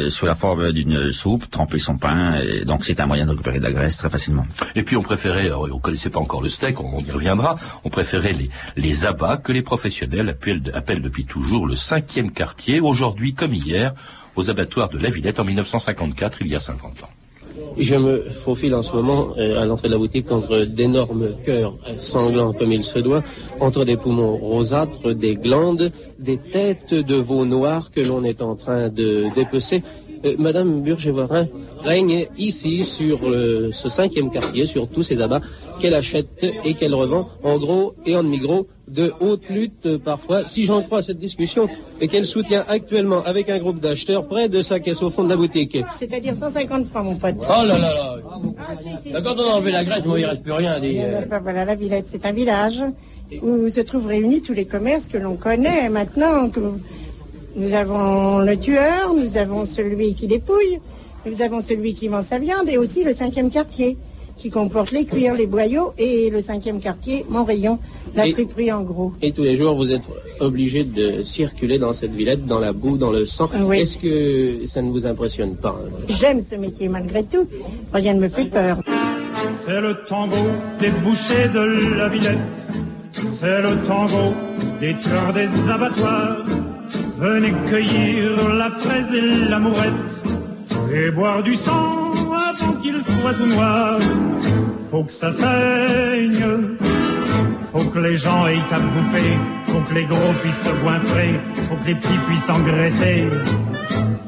sous 0.08 0.26
la 0.26 0.34
forme 0.34 0.72
d'une 0.72 1.12
soupe, 1.12 1.50
tremper 1.50 1.78
son 1.78 1.96
pain. 1.98 2.40
Et 2.40 2.64
donc 2.64 2.84
c'est 2.84 3.00
un 3.00 3.06
moyen 3.06 3.26
de 3.26 3.30
récupérer 3.30 3.58
de 3.58 3.64
la 3.64 3.72
graisse 3.72 3.96
très 3.96 4.10
facilement. 4.10 4.46
Et 4.74 4.82
puis 4.82 4.96
on 4.96 5.02
préférait, 5.02 5.50
on 5.52 5.78
connaissait 5.78 6.10
pas 6.10 6.20
encore 6.20 6.42
le 6.42 6.48
steak, 6.48 6.80
on, 6.80 6.98
y 7.00 7.10
reviendra, 7.10 7.56
on 7.84 7.90
préférait 7.90 8.32
les, 8.32 8.50
les 8.76 9.04
abats 9.04 9.36
que 9.36 9.52
les 9.52 9.62
professionnels 9.62 10.28
appellent 10.28 10.60
appelle 10.75 11.02
depuis 11.02 11.25
toujours 11.25 11.67
le 11.67 11.76
cinquième 11.76 12.31
quartier, 12.33 12.81
aujourd'hui 12.81 13.35
comme 13.35 13.55
hier, 13.55 13.95
aux 14.37 14.50
abattoirs 14.50 14.88
de 14.88 14.99
la 14.99 15.11
Villette 15.11 15.40
en 15.40 15.45
1954, 15.45 16.38
il 16.40 16.49
y 16.49 16.55
a 16.55 16.61
50 16.61 17.02
ans. 17.05 17.09
Je 17.76 17.97
me 17.97 18.23
faufile 18.31 18.75
en 18.75 18.83
ce 18.83 18.93
moment 18.93 19.35
euh, 19.37 19.61
à 19.61 19.67
l'entrée 19.67 19.88
de 19.88 19.93
la 19.93 19.99
boutique 19.99 20.31
entre 20.31 20.61
d'énormes 20.61 21.35
cœurs 21.45 21.75
sanglants 21.99 22.52
comme 22.52 22.73
il 22.73 22.85
se 22.85 22.99
doit, 22.99 23.23
entre 23.59 23.85
des 23.85 23.97
poumons 23.97 24.37
rosâtres, 24.37 25.14
des 25.14 25.37
glandes, 25.37 25.90
des 26.19 26.38
têtes 26.38 26.95
de 26.95 27.17
veaux 27.17 27.45
noirs 27.45 27.90
que 27.90 28.00
l'on 28.00 28.25
est 28.25 28.43
en 28.43 28.55
train 28.55 28.88
de 28.88 29.26
dépecer. 29.35 29.83
Euh, 30.24 30.34
Madame 30.38 30.82
Burgevorin 30.82 31.46
règne 31.82 32.26
ici 32.36 32.84
sur 32.84 33.20
ce 33.72 33.88
cinquième 33.88 34.30
quartier, 34.30 34.66
sur 34.66 34.88
tous 34.88 35.02
ces 35.02 35.20
abats 35.20 35.40
qu'elle 35.80 35.94
achète 35.94 36.44
et 36.64 36.74
qu'elle 36.74 36.94
revend 36.94 37.28
en 37.42 37.58
gros 37.58 37.94
et 38.04 38.16
en 38.16 38.22
demi-gros 38.22 38.66
de 38.90 39.12
haute 39.20 39.48
lutte 39.48 39.86
euh, 39.86 39.98
parfois, 39.98 40.46
si 40.46 40.64
j'en 40.64 40.82
crois 40.82 41.02
cette 41.02 41.18
discussion, 41.18 41.68
et 42.00 42.08
qu'elle 42.08 42.26
soutient 42.26 42.64
actuellement 42.68 43.22
avec 43.24 43.48
un 43.48 43.58
groupe 43.58 43.80
d'acheteurs 43.80 44.26
près 44.26 44.48
de 44.48 44.62
sa 44.62 44.80
caisse 44.80 45.02
au 45.02 45.10
fond 45.10 45.24
de 45.24 45.28
la 45.28 45.36
boutique. 45.36 45.78
C'est-à-dire 46.00 46.34
150 46.34 46.88
francs, 46.88 47.04
mon 47.04 47.16
pote. 47.16 47.36
Oh 47.40 47.64
là 47.64 47.78
là 47.78 47.78
là 47.78 49.20
Quand 49.22 49.34
on 49.36 49.50
a 49.50 49.54
enlevé 49.54 49.70
la 49.72 49.84
graisse, 49.84 50.02
il 50.04 50.10
ne 50.10 50.26
reste 50.26 50.42
plus 50.42 50.52
rien. 50.52 50.80
Dit, 50.80 50.98
euh. 50.98 51.20
Voilà, 51.40 51.64
la 51.64 51.74
Villette, 51.74 52.08
c'est 52.08 52.26
un 52.26 52.32
village 52.32 52.82
où 53.42 53.68
se 53.68 53.80
trouvent 53.80 54.06
réunis 54.06 54.42
tous 54.42 54.54
les 54.54 54.64
commerces 54.64 55.08
que 55.08 55.18
l'on 55.18 55.36
connaît 55.36 55.88
maintenant. 55.88 56.48
Que 56.48 56.60
nous 57.57 57.75
avons 57.75 58.40
le 58.40 58.57
tueur, 58.57 59.14
nous 59.14 59.37
avons 59.37 59.66
celui 59.66 60.14
qui 60.14 60.26
dépouille, 60.26 60.80
nous 61.26 61.42
avons 61.42 61.61
celui 61.61 61.95
qui 61.95 62.09
vend 62.09 62.23
sa 62.23 62.38
viande 62.38 62.69
et 62.69 62.78
aussi 62.78 63.04
le 63.04 63.14
cinquième 63.14 63.50
quartier 63.50 63.97
qui 64.37 64.49
comporte 64.49 64.90
les 64.90 65.04
cuirs, 65.04 65.35
les 65.35 65.47
boyaux 65.47 65.92
et 65.99 66.30
le 66.30 66.40
cinquième 66.40 66.80
quartier, 66.80 67.26
mon 67.28 67.45
rayon, 67.45 67.78
la 68.14 68.26
triperie 68.26 68.73
en 68.73 68.83
gros. 68.83 69.12
Et 69.21 69.33
tous 69.33 69.42
les 69.42 69.54
jours, 69.54 69.75
vous 69.75 69.92
êtes 69.92 70.02
obligé 70.40 70.85
de 70.85 71.23
circuler 71.23 71.78
dans 71.78 71.92
cette 71.92 72.12
villette, 72.12 72.47
dans 72.47 72.59
la 72.59 72.73
boue, 72.73 72.97
dans 72.97 73.11
le 73.11 73.26
sang. 73.26 73.50
Est-ce 73.73 73.99
que 73.99 74.66
ça 74.66 74.80
ne 74.80 74.90
vous 74.90 75.07
impressionne 75.07 75.57
pas 75.57 75.78
hein? 75.78 75.90
J'aime 76.09 76.40
ce 76.40 76.54
métier 76.54 76.88
malgré 76.88 77.23
tout. 77.23 77.47
Rien 77.92 78.14
ne 78.14 78.21
me 78.21 78.28
fait 78.28 78.47
peur. 78.47 78.80
C'est 79.59 79.80
le 79.80 79.97
tango 80.09 80.37
des 80.80 80.90
bouchers 80.90 81.49
de 81.52 81.95
la 81.97 82.09
villette. 82.09 82.38
C'est 83.12 83.61
le 83.61 83.76
tango 83.87 84.33
des 84.80 84.95
tueurs 84.97 85.35
des 85.35 85.71
abattoirs. 85.71 86.47
Venez 87.20 87.52
cueillir 87.68 88.48
la 88.54 88.70
fraise 88.70 89.12
et 89.12 89.50
l'amourette 89.50 90.14
et 90.90 91.10
boire 91.10 91.42
du 91.42 91.54
sang 91.54 92.12
avant 92.32 92.72
qu'il 92.80 92.98
soit 93.04 93.34
tout 93.34 93.46
noir. 93.46 93.98
Faut 94.90 95.04
que 95.04 95.12
ça 95.12 95.30
saigne, 95.30 96.46
faut 97.70 97.84
que 97.84 97.98
les 97.98 98.16
gens 98.16 98.46
aient 98.46 98.74
à 98.74 98.78
bouffer, 98.78 99.32
faut 99.66 99.80
que 99.88 99.94
les 99.94 100.04
gros 100.04 100.32
puissent 100.42 100.64
se 100.64 100.82
goinfrer, 100.82 101.40
faut 101.68 101.76
que 101.76 101.86
les 101.88 101.94
petits 101.94 102.20
puissent 102.26 102.48
engraisser. 102.48 103.28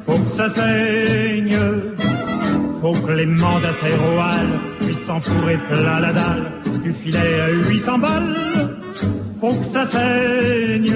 Faut 0.07 0.19
que 0.19 0.29
ça 0.29 0.49
saigne, 0.51 1.59
faut 2.83 2.93
que 2.93 3.13
les 3.13 3.27
mandataires 3.27 4.03
au 4.11 4.19
hall 4.19 4.51
puissent 4.85 5.07
s'enfourrer 5.07 5.59
plein 5.71 5.99
la 5.99 6.13
dalle, 6.13 6.53
du 6.83 6.93
filet 6.93 7.41
à 7.41 7.49
800 7.71 7.99
balles. 7.99 8.37
Faut 9.41 9.55
que 9.55 9.65
ça 9.65 9.87
saigne, 9.87 10.93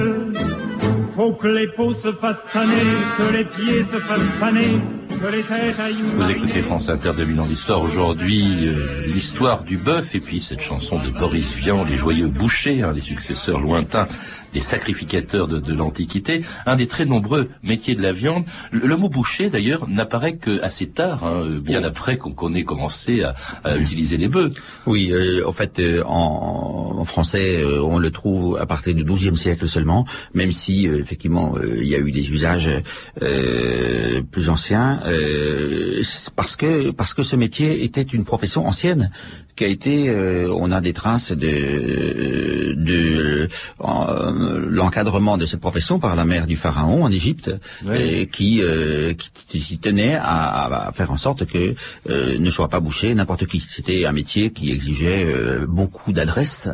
faut 1.17 1.33
que 1.33 1.49
les 1.49 1.67
peaux 1.69 1.95
se 1.95 2.13
fassent 2.13 2.47
tanner, 2.53 2.91
que 3.17 3.33
les 3.33 3.45
pieds 3.47 3.83
se 3.85 3.99
fassent 3.99 4.39
paner, 4.39 4.77
vous 5.19 6.31
écoutez 6.31 6.61
France 6.61 6.89
Inter 6.91 7.13
2000 7.17 7.41
ans 7.41 7.47
d'histoire. 7.47 7.83
Aujourd'hui, 7.83 8.67
euh, 8.67 9.07
l'histoire 9.07 9.65
du 9.65 9.79
bœuf 9.79 10.15
et 10.15 10.21
puis 10.21 10.41
cette 10.41 10.61
chanson 10.61 10.99
de 10.99 11.09
Boris 11.09 11.55
Vian, 11.55 11.85
les 11.85 11.97
joyeux 11.97 12.29
bouchers, 12.29 12.85
les 12.95 13.01
successeurs 13.01 13.61
lointains 13.61 14.09
des 14.57 14.63
sacrificateurs 14.63 15.49
de, 15.49 15.75
l'Antiquité, 15.75 16.41
un 16.65 16.77
des 16.77 16.87
très 16.87 17.05
nombreux 17.05 17.51
métiers 17.63 17.95
de 17.95 18.01
la 18.01 18.13
viande. 18.13 18.45
Le, 18.71 18.97
mot 18.97 19.11
boucher, 19.11 19.51
d'ailleurs, 19.51 19.87
n'apparaît 19.87 20.37
que 20.37 20.63
assez 20.63 20.87
tard, 20.87 21.25
hein, 21.25 21.47
bien 21.61 21.85
après 21.85 22.17
qu'on 22.17 22.55
ait 22.55 22.65
commencé 22.65 23.23
à, 23.23 23.77
utiliser 23.77 24.17
les 24.17 24.29
bœufs. 24.29 24.53
Oui, 24.87 25.11
euh, 25.13 25.47
en 25.47 25.53
fait, 25.53 25.79
euh, 25.79 26.03
en, 26.07 27.05
français, 27.05 27.61
euh, 27.61 27.83
on 27.83 27.99
le 27.99 28.11
trouve 28.11 28.57
à 28.59 28.65
partir 28.65 28.95
du 28.95 29.05
XIIe 29.05 29.37
siècle 29.37 29.69
seulement, 29.69 30.07
même 30.33 30.53
si, 30.53 30.87
effectivement, 30.87 31.57
il 31.63 31.87
y 31.87 31.95
a 31.95 31.99
eu 31.99 32.11
des 32.11 32.31
usages 32.31 32.71
plus 33.21 34.49
anciens, 34.49 35.03
parce 36.35 36.57
que 36.57 36.91
parce 36.91 37.15
que 37.15 37.23
ce 37.23 37.37
métier 37.37 37.85
était 37.85 38.03
une 38.03 38.25
profession 38.25 38.67
ancienne 38.67 39.11
qui 39.57 39.65
a 39.65 39.69
été, 39.69 40.11
euh, 40.11 40.55
on 40.55 40.71
a 40.71 40.81
des 40.81 40.93
traces 40.93 41.33
de, 41.33 42.75
de 42.77 43.49
euh, 43.81 44.67
l'encadrement 44.69 45.39
de 45.39 45.47
cette 45.47 45.61
profession 45.61 45.99
par 45.99 46.15
la 46.15 46.25
mère 46.25 46.47
du 46.47 46.57
pharaon 46.57 47.03
en 47.05 47.11
Égypte, 47.11 47.51
qui, 48.33 48.61
euh, 48.63 49.15
qui, 49.49 49.79
tenait 49.79 50.15
à, 50.15 50.89
à, 50.89 50.93
faire 50.93 51.11
en 51.11 51.17
sorte 51.17 51.47
que 51.47 51.75
ne 52.09 52.51
soit 52.51 52.69
pas 52.69 52.81
bouché 52.81 53.15
n'importe 53.15 53.47
qui. 53.47 53.67
C'était 53.69 54.05
un 54.05 54.13
métier 54.13 54.51
qui 54.51 54.71
exigeait 54.71 55.27
beaucoup 55.67 56.13
d'adresse 56.13 56.69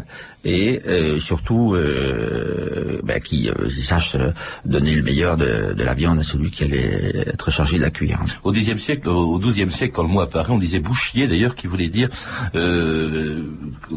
et 0.44 0.80
euh, 0.87 1.18
surtout 1.18 1.75
euh, 1.75 3.00
ben, 3.04 3.20
qui 3.20 3.49
euh, 3.49 3.70
sache 3.70 4.16
donner 4.64 4.94
le 4.94 5.02
meilleur 5.02 5.37
de, 5.37 5.72
de, 5.72 5.84
la 5.84 5.94
viande 5.94 6.18
à 6.18 6.22
celui 6.22 6.50
qui 6.50 6.64
allait 6.64 7.25
être 7.26 7.50
chargé 7.50 7.78
de 7.78 7.82
la 7.82 7.90
cuire. 7.90 8.18
Au 8.42 8.52
Xe 8.52 8.76
siècle, 8.76 9.08
au 9.08 9.38
XIIe 9.38 9.70
siècle, 9.70 9.94
quand 9.94 10.02
le 10.02 10.08
mot 10.08 10.20
apparaît, 10.20 10.52
on 10.52 10.58
disait 10.58 10.80
bouchier 10.80 11.28
d'ailleurs, 11.28 11.54
qui 11.54 11.66
voulait 11.66 11.88
dire, 11.88 12.08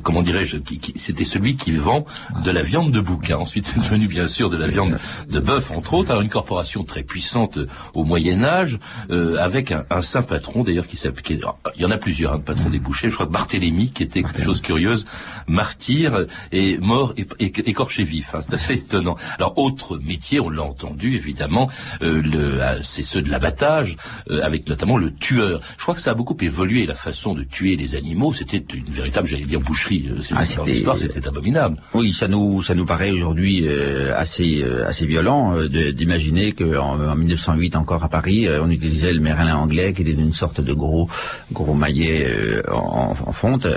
comment 0.04 0.22
dirais-je, 0.22 0.58
qui, 0.58 0.80
c'était 0.96 1.24
celui 1.24 1.56
qui 1.56 1.72
vend 1.72 2.06
de 2.44 2.52
la 2.52 2.62
viande 2.62 2.92
de 2.92 3.00
bouc. 3.00 3.16
bouquin. 3.16 3.38
Ensuite, 3.38 3.66
c'est 3.66 3.80
devenu 3.80 4.08
bien 4.08 4.28
sûr 4.28 4.50
de 4.50 4.58
la 4.58 4.68
viande 4.68 4.98
de 5.30 5.40
bœuf, 5.40 5.72
entre 5.72 5.94
autres. 5.94 6.12
Alors, 6.12 6.22
une 6.22 6.30
corporation 6.30 6.84
très 6.84 7.04
puissante 7.04 7.60
au 7.94 8.04
Moyen 8.04 8.44
Âge, 8.44 8.80
euh, 9.10 9.38
avec 9.38 9.72
un, 9.72 9.86
un, 9.90 10.02
saint 10.02 10.22
patron 10.22 10.64
d'ailleurs 10.64 10.88
qui 10.88 10.98
s'appliquait. 10.98 11.40
Il 11.76 11.82
y 11.82 11.86
en 11.86 11.92
a 11.92 11.98
plusieurs, 11.98 12.34
un 12.34 12.38
hein, 12.38 12.40
patron 12.40 12.70
des 12.70 12.80
bouchers. 12.80 13.10
Je 13.10 13.16
crois 13.16 13.26
que 13.26 13.32
Barthélemy, 13.32 13.92
qui 13.92 14.04
était 14.04 14.24
quelque 14.24 14.44
chose 14.44 14.62
curieuse, 14.62 15.06
martyr 15.48 16.26
et 16.52 16.78
mort 16.78 17.14
et, 17.18 17.26
écorché 17.40 18.04
vif. 18.04 18.34
Hein, 18.36 18.40
c'est 18.42 18.54
assez 18.54 18.74
étonnant. 18.74 19.16
Alors, 19.38 19.58
autre 19.58 19.98
métier, 19.98 20.40
on 20.40 20.50
l'a 20.50 20.64
entendu 20.64 21.16
évidemment, 21.16 21.70
euh, 22.02 22.22
euh, 22.34 22.80
c'est 22.82 23.04
ceux 23.04 23.22
de 23.22 23.30
l'abattage, 23.30 23.98
euh, 24.30 24.42
avec 24.44 24.68
notamment 24.68 24.98
le 24.98 25.14
tueur. 25.14 25.62
Je 25.78 25.84
crois 25.84 25.96
que 25.96 26.02
ça 26.02 26.12
a 26.12 26.14
beaucoup 26.14 26.38
évolué 26.42 26.86
la 26.86 26.96
façon 26.96 27.34
de 27.34 27.44
tuer 27.44 27.76
les 27.76 27.96
animaux. 27.96 28.34
C'était 28.34 28.64
une 28.74 28.92
véritable, 28.92 29.28
j'allais 29.28 29.46
dire, 29.46 29.60
boucherie. 29.60 30.06
Euh, 30.10 30.20
ah, 30.36 30.44
dans 30.58 30.66
l'histoire, 30.66 30.98
c'était 30.98 31.28
abominable. 31.28 31.78
Oui, 31.94 32.14
ça 32.14 32.28
nous 32.28 32.62
ça 32.62 32.76
nous 32.76 32.86
paraît 32.86 33.12
aujourd'hui 33.12 33.64
euh, 33.66 34.14
assez 34.16 34.62
euh, 34.62 34.88
assez 34.88 35.06
violent 35.06 35.56
d'imaginer 35.68 36.54
qu'en 36.54 37.00
en 37.00 37.16
1908 37.16 37.76
encore 37.76 38.04
à 38.04 38.10
Paris, 38.10 38.48
on 38.50 38.70
utilisait 38.70 39.14
le 39.14 39.20
merlin 39.20 39.56
anglais 39.56 39.94
qui 39.94 40.02
était 40.02 40.12
une 40.12 40.34
sorte 40.34 40.62
de 40.62 40.74
gros 40.74 41.10
gros 41.52 41.74
maillet 41.74 42.62
en, 42.72 43.16
en, 43.26 43.32
fonte 43.32 43.68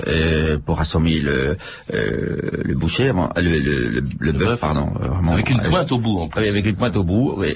pour 0.65 0.79
assommer 0.79 1.19
le 1.19 1.57
le 2.51 2.75
boucher, 2.75 3.11
le, 3.35 3.41
le, 3.41 4.03
le, 4.19 4.31
bœuf, 4.31 4.59
pardon. 4.59 4.89
avec 5.29 5.49
une 5.49 5.61
pointe 5.61 5.91
au 5.91 5.99
bout, 5.99 6.19
en 6.19 6.27
plus. 6.27 6.47
avec 6.47 6.65
une 6.65 6.75
pointe 6.75 6.95
au 6.95 7.03
bout, 7.03 7.33
oui, 7.37 7.55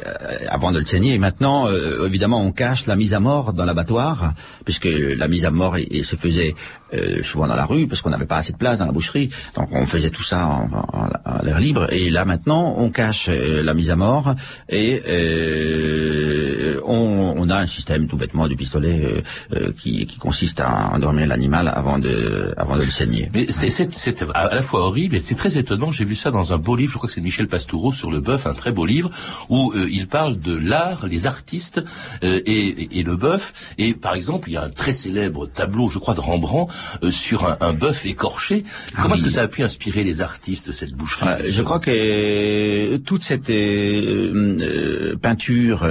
avant 0.50 0.72
de 0.72 0.80
le 0.80 0.86
saigner. 0.86 1.14
Et 1.14 1.20
maintenant, 1.20 1.68
évidemment, 2.06 2.42
on 2.42 2.52
cache 2.52 2.86
la 2.86 2.96
mise 2.96 3.14
à 3.14 3.20
mort 3.20 3.54
dans 3.54 3.66
l'abattoir, 3.66 4.34
puisque 4.66 4.88
la 4.90 5.28
mise 5.28 5.46
à 5.46 5.52
mort 5.52 5.78
et, 5.78 6.04
se 6.04 6.16
faisait 6.16 6.56
euh, 6.94 7.24
souvent 7.24 7.48
dans 7.48 7.56
la 7.56 7.66
rue 7.66 7.88
parce 7.88 8.02
qu'on 8.02 8.10
n'avait 8.10 8.26
pas 8.26 8.38
assez 8.38 8.54
de 8.54 8.58
place 8.58 8.80
dans 8.80 8.86
la 8.86 8.92
boucherie. 8.92 9.30
Donc 9.56 9.70
on 9.72 9.86
faisait 9.86 10.10
tout 10.10 10.24
ça 10.24 10.46
en, 10.46 10.70
en, 10.72 11.44
l'air 11.44 11.60
libre. 11.60 11.92
Et 11.92 12.10
là 12.10 12.26
maintenant, 12.26 12.76
on 12.78 12.90
cache 12.90 13.28
euh, 13.30 13.64
la 13.64 13.74
mise 13.74 13.90
à 13.90 13.96
mort 13.96 14.36
et 14.70 15.02
euh, 15.08 16.80
on, 16.86 17.36
on, 17.38 17.50
a 17.50 17.58
un 17.58 17.68
système 17.68 18.08
tout 18.08 18.18
bêtement 18.18 18.48
du 18.48 18.56
pistolet 18.56 19.24
euh, 19.54 19.72
qui, 19.80 20.06
qui, 20.06 20.18
consiste 20.18 20.60
à 20.60 20.92
endormir 20.94 21.28
l'animal 21.28 21.72
avant 21.74 22.00
de, 22.00 22.54
avant 22.58 22.76
de 22.76 22.84
le 22.84 22.92
saigner. 22.92 23.30
Mais 23.34 23.48
c'est 23.50 24.26
à 24.34 24.54
la 24.54 24.62
fois 24.62 24.88
horrible 24.88 25.16
et 25.16 25.20
c'est 25.20 25.36
très 25.36 25.58
étonnant. 25.58 25.92
J'ai 25.92 26.06
vu 26.06 26.16
ça 26.16 26.32
dans 26.32 26.54
un 26.54 26.58
beau 26.58 26.76
livre, 26.76 26.92
je 26.92 26.98
crois 26.98 27.08
que 27.08 27.14
c'est 27.14 27.22
Michel 27.22 27.48
Pastoureau 27.48 27.94
sur 27.94 28.12
le 28.12 28.20
bœuf, 28.20 28.48
un 28.48 28.54
très 28.54 28.72
beau 28.72 28.86
livre 28.86 29.10
où 29.50 29.74
il 29.76 30.08
parle 30.08 30.40
de 30.40 30.56
l'art, 30.56 31.08
les 31.08 31.28
artistes 31.28 31.84
et, 32.22 33.00
et, 33.00 33.04
le 33.04 33.16
bœuf. 33.16 33.54
Et 33.78 33.94
par 33.94 34.16
exemple, 34.16 34.50
il 34.50 34.54
y 34.54 34.58
a 34.58 34.64
un 34.64 34.70
très 34.70 34.94
célèbre 34.94 35.48
tableau, 35.48 35.90
je 35.90 36.00
crois, 36.00 36.14
de 36.14 36.20
Rembrandt 36.20 36.54
euh, 36.54 36.83
sur 37.10 37.46
un, 37.46 37.58
un 37.62 37.74
bœuf 37.74 38.06
écorché. 38.06 38.64
Ah 38.96 39.00
Comment 39.02 39.16
est-ce 39.16 39.24
que 39.24 39.30
ça 39.30 39.42
a 39.44 39.48
pu 39.48 39.64
inspirer 39.64 40.04
les 40.04 40.22
artistes 40.22 40.72
cette 40.72 40.94
boucherie 40.94 41.26
ah, 41.28 41.38
Je 41.44 41.62
crois 41.62 41.80
que 41.80 41.92
euh, 41.92 42.98
toute 43.00 43.24
cette 43.24 43.50
euh, 43.50 45.16
peinture 45.22 45.88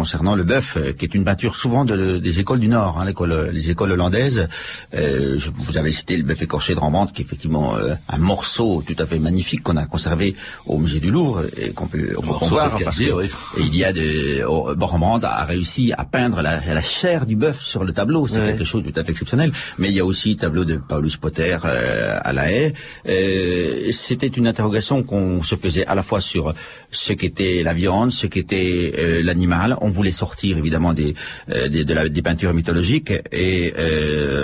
concernant 0.00 0.34
le 0.34 0.44
bœuf, 0.44 0.78
qui 0.96 1.04
est 1.06 1.14
une 1.14 1.24
peinture 1.24 1.56
souvent 1.56 1.84
de, 1.84 2.18
des 2.18 2.40
écoles 2.40 2.60
du 2.60 2.68
Nord, 2.68 2.98
hein, 2.98 3.04
les 3.52 3.70
écoles 3.70 3.92
hollandaises. 3.92 4.48
je, 4.92 5.48
vous 5.56 5.76
avez 5.76 5.92
cité 5.92 6.16
le 6.16 6.22
bœuf 6.22 6.42
écorché 6.42 6.74
de 6.74 6.80
Rembrandt, 6.80 7.12
qui 7.12 7.22
est 7.22 7.24
effectivement 7.24 7.74
un 8.16 8.18
morceau 8.18 8.82
tout 8.86 8.98
à 8.98 9.06
fait 9.06 9.18
magnifique 9.18 9.62
qu'on 9.62 9.76
a 9.76 9.86
conservé 9.86 10.36
au 10.66 10.78
musée 10.78 11.00
du 11.00 11.10
Louvre 11.10 11.44
et 11.56 11.72
qu'on 11.72 11.88
peut, 11.88 12.12
on 12.18 12.22
peut 12.22 12.46
voir. 12.46 12.78
Parce 12.84 12.98
que, 12.98 13.12
oui. 13.12 13.26
et 13.58 13.62
il 13.62 13.76
y 13.76 13.84
a 13.84 13.92
de, 13.92 14.44
oh, 14.46 14.74
Rembrandt 14.78 15.26
a 15.26 15.44
réussi 15.44 15.92
à 15.96 16.04
peindre 16.04 16.42
la, 16.42 16.60
la 16.64 16.82
chair 16.82 17.26
du 17.26 17.36
bœuf 17.36 17.60
sur 17.62 17.84
le 17.84 17.92
tableau. 17.92 18.26
C'est 18.26 18.44
quelque 18.44 18.64
chose 18.64 18.82
de 18.82 18.90
tout 18.90 19.00
à 19.00 19.04
fait 19.04 19.12
exceptionnel 19.12 19.52
mais 19.78 19.88
il 19.88 19.94
y 19.94 20.00
a 20.00 20.04
aussi 20.04 20.30
le 20.30 20.36
tableau 20.36 20.64
de 20.64 20.76
Paulus 20.76 21.16
Potter 21.20 21.56
euh, 21.64 22.18
à 22.22 22.32
La 22.32 22.50
Haye. 22.50 22.72
Euh, 23.08 23.90
C'était 23.90 24.26
une 24.28 24.46
interrogation 24.46 25.02
qu'on 25.02 25.42
se 25.42 25.54
faisait 25.56 25.86
à 25.86 25.94
la 25.94 26.02
fois 26.02 26.20
sur 26.20 26.54
ce 26.90 27.12
qu'était 27.12 27.62
la 27.62 27.74
viande, 27.74 28.10
ce 28.10 28.26
qu'était 28.26 28.92
euh, 28.98 29.22
l'animal. 29.22 29.76
On 29.86 29.90
voulait 29.90 30.18
sortir 30.24 30.58
évidemment 30.58 30.92
des, 30.92 31.14
euh, 31.50 32.22
peintures 32.22 32.54
mythologiques 32.54 33.12
et 33.30 33.72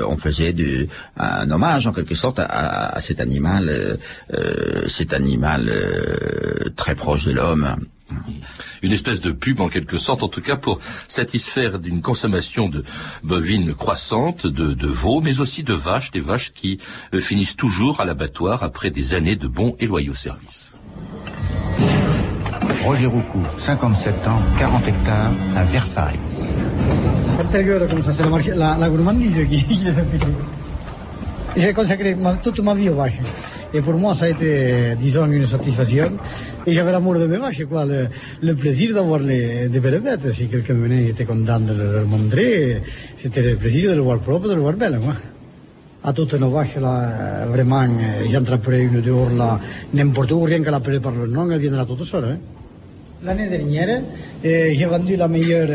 on 0.06 0.16
faisait 0.16 0.54
un 1.16 1.50
hommage 1.50 1.86
en 1.88 1.92
quelque 1.92 2.14
sorte 2.14 2.38
à, 2.38 3.00
cet 3.00 3.20
animal, 3.20 3.98
cet 4.86 5.12
animal 5.12 5.62
très 6.76 6.94
proche 6.94 7.24
de 7.24 7.32
l'homme 7.32 7.76
une 8.82 8.92
espèce 8.92 9.20
de 9.20 9.32
pub 9.32 9.60
en 9.60 9.68
quelque 9.68 9.98
sorte, 9.98 10.22
en 10.22 10.28
tout 10.28 10.40
cas 10.40 10.56
pour 10.56 10.80
satisfaire 11.06 11.78
d'une 11.78 12.02
consommation 12.02 12.68
de 12.68 12.84
bovines 13.22 13.74
croissante, 13.74 14.46
de, 14.46 14.86
veaux, 14.86 15.20
mais 15.20 15.40
aussi 15.40 15.62
de 15.62 15.74
vaches, 15.74 16.10
des 16.10 16.20
vaches 16.20 16.52
qui 16.52 16.78
euh, 17.14 17.20
finissent 17.20 17.56
toujours 17.56 18.00
à 18.00 18.04
l'abattoir 18.04 18.62
après 18.62 18.90
des 18.90 19.14
années 19.14 19.36
de 19.36 19.48
bons 19.48 19.76
et 19.78 19.86
loyaux 19.86 20.14
services. 20.14 20.72
Roger 22.84 23.06
Roucou, 23.06 23.38
57 23.58 24.26
ans, 24.26 24.40
40 24.58 24.88
hectares, 24.88 25.30
à 25.56 25.62
Versailles. 25.62 26.18
la, 28.56 28.76
la 28.76 28.88
J'ai 31.56 31.72
consacré 31.72 32.16
toute 32.42 32.58
ma 32.60 32.74
vie 32.74 32.88
aux 32.88 32.94
vaches. 32.96 33.20
Et 33.72 33.80
pour 33.80 33.94
moi, 33.94 34.14
ça 34.16 34.24
a 34.24 34.28
été, 34.30 34.96
disons, 34.98 35.26
une 35.26 35.46
satisfaction. 35.46 36.10
Et 36.66 36.74
j'avais 36.74 36.90
l'amour 36.92 37.14
de 37.14 37.26
mes 37.26 37.38
vaches, 37.38 37.64
quoi, 37.66 37.84
le, 37.84 38.08
le 38.42 38.54
plaisir 38.54 38.94
d'avoir 38.94 39.20
les, 39.20 39.68
des 39.68 39.80
belles 39.80 40.00
bêtes. 40.00 40.32
Si 40.32 40.48
quelqu'un 40.48 40.74
venait 40.74 41.04
et 41.04 41.08
était 41.10 41.24
content 41.24 41.60
de 41.60 41.72
leur 41.74 42.06
montrer, 42.06 42.82
c'était 43.16 43.42
le 43.42 43.56
plaisir 43.56 43.90
de 43.90 43.96
le 43.96 44.02
voir 44.02 44.18
propre, 44.18 44.48
de 44.48 44.54
le 44.54 44.60
voir 44.60 44.74
belle, 44.74 44.98
moi. 44.98 45.14
À 46.04 46.12
toutes 46.12 46.34
nos 46.34 46.50
vaches, 46.50 46.76
là, 46.80 47.46
vraiment, 47.46 47.86
j'en 48.28 48.42
trapperai 48.42 48.82
une 48.82 49.00
dehors, 49.00 49.30
là, 49.30 49.60
n'importe 49.94 50.32
où, 50.32 50.42
rien 50.42 50.60
qu'à 50.64 50.72
l'appeler 50.72 50.98
par 50.98 51.12
le 51.12 51.28
nom, 51.28 51.48
elle 51.48 51.60
viendra 51.60 51.86
toute 51.86 52.04
seule. 52.04 52.38
L'année 53.24 53.48
dernière, 53.48 54.02
eh, 54.42 54.74
j'ai 54.74 54.84
vendu 54.84 55.14
la 55.14 55.28
meilleure, 55.28 55.68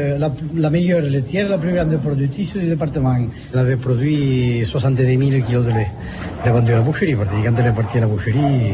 meilleure 0.70 1.02
laitière, 1.02 1.48
la 1.48 1.58
plus 1.58 1.74
grande 1.74 1.98
productrice 1.98 2.58
du 2.58 2.68
département. 2.68 3.16
Elle 3.54 3.60
avait 3.60 3.78
produit 3.78 4.66
70 4.66 5.30
000 5.32 5.42
kilos 5.46 5.66
de 5.66 5.72
lait. 5.72 5.88
L'ai 6.44 6.52
vendu 6.52 6.72
la 6.72 6.82
boucherie, 6.82 7.16
parce 7.16 7.30
que 7.30 7.36
quand 7.48 7.56
elle 7.58 7.68
est 7.68 7.72
partie 7.72 8.00
à 8.00 8.02
la 8.02 8.08
boucherie, 8.08 8.74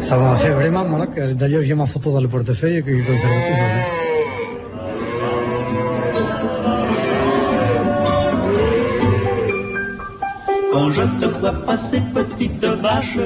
ça 0.00 0.16
m'a 0.16 0.34
fait 0.36 0.50
vraiment 0.50 0.84
mal. 0.86 1.08
D'ailleurs, 1.34 1.62
j'ai 1.62 1.74
ma 1.74 1.84
photo 1.84 2.12
dans 2.12 2.22
le 2.22 2.28
portefeuille 2.28 2.82
que 2.82 2.90
je 2.90 3.02
conserve 3.02 3.32
toujours. 3.48 4.14
Quand 10.72 10.90
je 10.90 11.02
te 11.02 11.26
vois 11.38 11.52
passer, 11.66 12.00
petite 12.14 12.64
vache, 12.64 13.18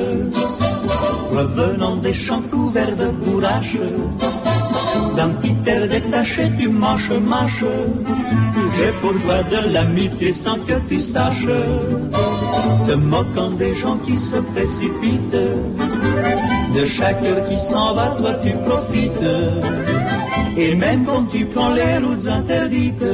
revenant 1.30 1.96
des 1.96 2.12
champs 2.12 2.42
couverts 2.42 2.96
de 2.96 3.06
bourraches, 3.06 3.78
d'un 5.18 5.30
petit 5.30 5.56
air 5.66 5.88
détaché, 5.88 6.44
tu 6.58 6.68
mâches, 6.68 7.10
mâches. 7.30 7.72
J'ai 8.76 8.92
pour 9.00 9.14
toi 9.22 9.38
de 9.52 9.58
l'amitié 9.74 10.30
sans 10.30 10.58
que 10.66 10.76
tu 10.88 11.00
saches, 11.00 11.54
te 12.86 12.94
moquant 13.12 13.50
des 13.62 13.74
gens 13.80 13.98
qui 14.06 14.16
se 14.16 14.36
précipitent. 14.52 15.44
De 16.76 16.84
chaque 16.84 17.20
heure 17.24 17.42
qui 17.48 17.58
s'en 17.58 17.94
va, 17.96 18.06
toi 18.18 18.32
tu 18.44 18.52
profites. 18.66 19.32
Et 20.56 20.74
même 20.76 21.04
quand 21.04 21.24
tu 21.32 21.40
prends 21.46 21.72
les 21.80 21.94
routes 22.04 22.28
interdites, 22.40 23.10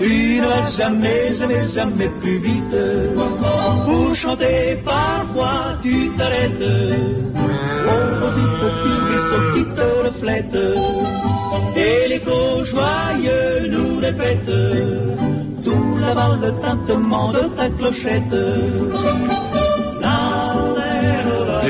tu 0.00 0.14
vas 0.44 0.64
jamais, 0.78 1.22
jamais, 1.38 1.64
jamais 1.76 2.10
plus 2.20 2.38
vite. 2.48 2.76
Pour 3.86 4.14
chanter, 4.14 4.78
parfois 4.84 5.60
tu 5.82 5.94
t'arrêtes. 6.18 6.68
Qui 9.54 9.64
te 9.64 10.06
reflète. 10.06 10.58
Et 11.76 12.08
l'écho 12.08 12.64
joyeux 12.64 13.68
nous 13.70 13.98
répète. 13.98 14.50
Tout 15.64 15.98
l'aval 16.00 16.38
le 16.42 16.50
tintement 16.62 17.32
de 17.32 17.42
ta 17.56 17.68
clochette. 17.68 18.34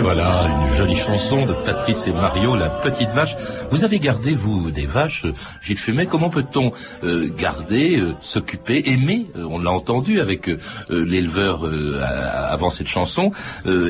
Voilà, 0.03 0.49
une 0.63 0.77
jolie 0.77 0.97
chanson 0.97 1.45
de 1.45 1.53
Patrice 1.53 2.07
et 2.07 2.13
Mario, 2.13 2.57
La 2.57 2.71
Petite 2.71 3.11
Vache. 3.11 3.37
Vous 3.71 3.85
avez 3.85 3.99
gardé, 3.99 4.33
vous, 4.33 4.71
des 4.71 4.87
vaches, 4.87 5.27
Gilles 5.61 5.79
Fumet. 5.79 6.07
Comment 6.07 6.31
peut-on 6.31 6.73
euh, 7.05 7.29
garder, 7.37 7.99
euh, 7.99 8.15
s'occuper, 8.21 8.83
aimer, 8.87 9.27
euh, 9.37 9.45
on 9.51 9.59
l'a 9.59 9.71
entendu 9.71 10.21
avec 10.21 10.51
l'éleveur 10.89 11.71
avant 12.51 12.71
cette 12.71 12.87
chanson, 12.87 13.33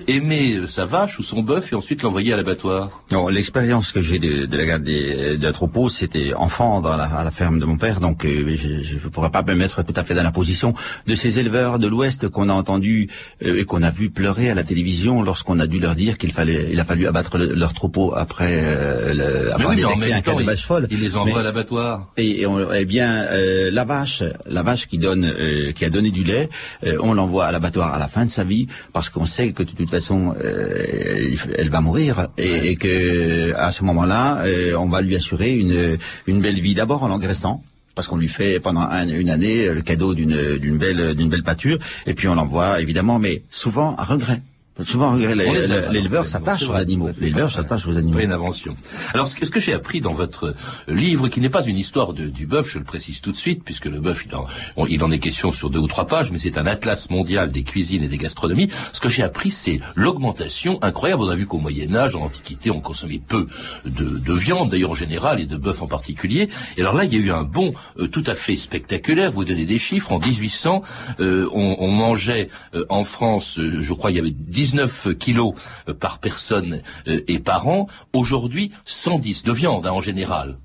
aimer 0.07 0.62
sa 0.66 0.85
vache 0.85 1.18
ou 1.18 1.23
son 1.23 1.42
bœuf 1.42 1.73
et 1.73 1.77
ensuite 1.77 2.03
l'envoyer 2.03 2.33
à 2.33 2.37
l'abattoir? 2.37 3.03
L'expérience 3.31 3.92
que 3.92 4.01
j'ai 4.01 4.18
de, 4.18 4.46
de, 4.46 4.57
la 4.57 4.64
garder 4.64 5.37
d'un 5.37 5.53
troupeau, 5.53 5.88
c'était 5.88 6.35
enfant 6.35 6.83
à 6.83 7.25
la 7.25 7.31
ferme 7.31 7.59
de 7.61 7.64
mon 7.64 7.77
père, 7.77 8.01
donc 8.01 8.25
je 8.25 8.94
ne 8.94 9.09
pourrais 9.11 9.31
pas 9.31 9.42
me 9.42 9.55
mettre 9.55 9.85
tout 9.85 9.94
à 9.96 10.05
fait 10.05 10.14
dans 10.14 10.23
la 10.23 10.33
position 10.33 10.75
de 11.07 11.14
ces 11.14 11.38
éleveurs 11.38 11.79
de 11.79 11.87
l'Ouest 11.87 12.29
qu'on 12.29 12.49
a 12.49 12.53
entendu 12.53 13.09
et 13.40 13.64
qu'on 13.64 13.83
a 13.83 13.90
vu 13.90 14.11
pleurer 14.11 14.51
à 14.51 14.55
la 14.55 14.64
télévision 14.64 15.23
lorsqu'on 15.23 15.59
a 15.61 15.66
dû 15.66 15.79
leur 15.79 15.94
dire 16.05 16.15
qu'il 16.19 16.33
fallait, 16.33 16.69
il 16.73 16.79
a 16.81 16.85
fallu 16.91 17.05
abattre 17.07 17.39
le- 17.39 17.53
leur 17.63 17.73
troupeau 17.81 18.07
après 18.25 18.55
euh, 18.63 19.15
le, 19.21 19.29
oui, 19.69 19.75
mais 19.77 19.85
en 19.85 19.97
même 19.97 20.23
temps, 20.23 20.39
il- 20.41 20.47
vache 20.47 20.65
folle. 20.71 20.87
il 20.91 21.01
les 21.01 21.17
envoie 21.17 21.35
Mais- 21.35 21.41
à 21.41 21.43
l'abattoir. 21.45 21.93
Et, 22.17 22.41
et 22.41 22.47
on- 22.47 22.73
eh 22.73 22.85
bien, 22.95 23.09
euh, 23.31 23.71
la 23.79 23.85
vache, 23.85 24.23
la 24.47 24.63
vache 24.63 24.87
qui 24.91 24.99
donne, 24.99 25.25
euh, 25.25 25.73
qui 25.77 25.85
a 25.85 25.91
donné 25.91 26.11
du 26.11 26.25
lait, 26.25 26.49
euh, 26.87 26.97
on 27.09 27.13
l'envoie 27.15 27.47
à 27.47 27.53
l'abattoir 27.53 27.89
à 27.95 27.99
la 27.99 28.09
fin 28.09 28.25
de 28.25 28.31
sa 28.31 28.45
vie 28.45 28.67
parce 28.93 29.09
qu'on 29.11 29.25
sait 29.37 29.53
que 29.53 29.63
de 29.63 29.71
toute 29.73 29.91
façon, 29.91 30.35
euh, 30.43 31.37
elle 31.59 31.71
va 31.71 31.81
mourir 31.81 32.29
et, 32.39 32.71
et 32.71 32.77
que 32.77 33.53
à 33.55 33.71
ce 33.71 33.85
moment-là, 33.85 34.43
euh, 34.45 34.75
on 34.77 34.89
va 34.89 35.01
lui 35.03 35.15
assurer 35.17 35.51
une 35.55 35.99
une 36.27 36.41
belle 36.41 36.61
vie 36.61 36.75
d'abord 36.75 37.03
en 37.03 37.09
l'engraissant. 37.09 37.63
Parce 37.97 38.07
qu'on 38.09 38.17
lui 38.17 38.29
fait 38.29 38.61
pendant 38.61 38.83
un- 38.83 39.09
une 39.09 39.29
année 39.29 39.69
le 39.69 39.83
cadeau 39.83 40.15
d'une 40.15 40.57
d'une 40.59 40.79
belle 40.79 41.15
d'une 41.15 41.29
belle 41.29 41.43
pâture 41.43 41.79
et 42.07 42.15
puis 42.15 42.29
on 42.29 42.35
l'envoie 42.37 42.81
évidemment, 42.81 43.19
mais 43.19 43.43
souvent 43.51 43.95
à 43.97 44.05
regret. 44.05 44.41
Souvent 44.85 45.14
L'éleveur 45.14 46.27
s'attache 46.27 46.62
aux 46.69 46.73
animaux. 46.75 47.09
L'éleveur 47.21 47.51
s'attache 47.51 47.87
aux 47.87 47.97
animaux. 47.97 48.19
Pas 48.19 48.25
une 48.25 48.33
invention. 48.33 48.77
Alors, 49.14 49.27
ce 49.27 49.37
que, 49.37 49.61
j'ai 49.61 49.73
appris 49.75 50.01
dans 50.01 50.12
votre 50.12 50.55
euh, 50.88 50.95
livre, 50.95 51.29
qui 51.29 51.40
n'est 51.40 51.49
pas 51.51 51.64
une 51.64 51.77
histoire 51.77 52.12
de- 52.12 52.29
du 52.29 52.47
bœuf, 52.47 52.69
je 52.71 52.79
le 52.79 52.85
précise 52.85 53.21
tout 53.21 53.33
de 53.33 53.37
suite, 53.37 53.62
puisque 53.64 53.87
le 53.87 54.01
bœuf, 54.01 54.25
il 54.27 54.35
en, 54.35 54.47
on- 54.77 54.87
il 54.87 55.03
en 55.05 55.11
est 55.11 55.19
question 55.19 55.53
sur 55.53 55.71
deux 55.71 55.79
ou 55.79 55.87
trois 55.88 56.07
pages, 56.07 56.31
mais 56.31 56.38
c'est 56.38 56.59
un 56.59 56.66
atlas 56.66 57.11
mondial 57.11 57.51
des 57.53 57.62
cuisines 57.62 58.03
et 58.03 58.09
des 58.09 58.19
gastronomies. 58.19 58.69
Ce 58.93 59.01
que 59.01 59.09
j'ai 59.09 59.23
appris, 59.23 59.51
c'est 59.51 59.81
l'augmentation 59.95 60.79
incroyable. 60.83 61.23
On 61.23 61.29
a 61.29 61.35
vu 61.35 61.47
qu'au 61.47 61.59
Moyen 61.59 61.95
Âge, 61.95 62.14
en 62.16 62.23
Antiquité, 62.23 62.71
on 62.71 62.81
consommait 62.81 63.21
peu 63.27 63.47
de, 63.85 64.19
de 64.19 64.33
viande, 64.33 64.71
d'ailleurs 64.71 64.90
en 64.90 64.95
général, 64.95 65.40
et 65.40 65.47
de 65.47 65.57
bœuf 65.57 65.83
en 65.83 65.87
particulier. 65.87 66.49
Et 66.77 66.81
alors 66.81 66.95
là, 66.95 67.05
il 67.05 67.12
y 67.12 67.16
a 67.16 67.21
eu 67.21 67.31
un 67.33 67.43
bond 67.43 67.75
euh, 67.99 68.07
tout 68.09 68.25
à 68.27 68.35
fait 68.35 68.57
spectaculaire. 68.57 69.33
Vous 69.33 69.45
donnez 69.45 69.66
des 69.66 69.79
chiffres. 69.79 70.12
En 70.12 70.19
1800, 70.19 70.83
euh, 71.21 71.49
on, 71.53 71.77
on 71.81 71.88
mangeait 71.90 72.49
euh, 72.75 72.85
en 72.88 73.05
France, 73.05 73.59
je 73.59 73.93
crois, 73.93 74.11
il 74.11 74.16
y 74.16 74.21
avait 74.21 74.31
19 74.70 75.18
kilos 75.18 75.54
euh, 75.88 75.94
par 75.94 76.18
personne 76.18 76.83
euh, 77.09 77.20
et 77.26 77.40
par 77.40 77.66
an. 77.66 77.88
Aujourd'hui, 78.12 78.70
110 78.85 79.42
de 79.42 79.52
viande 79.52 79.87
hein, 79.87 79.90
en 79.90 80.00
général. 80.00 80.59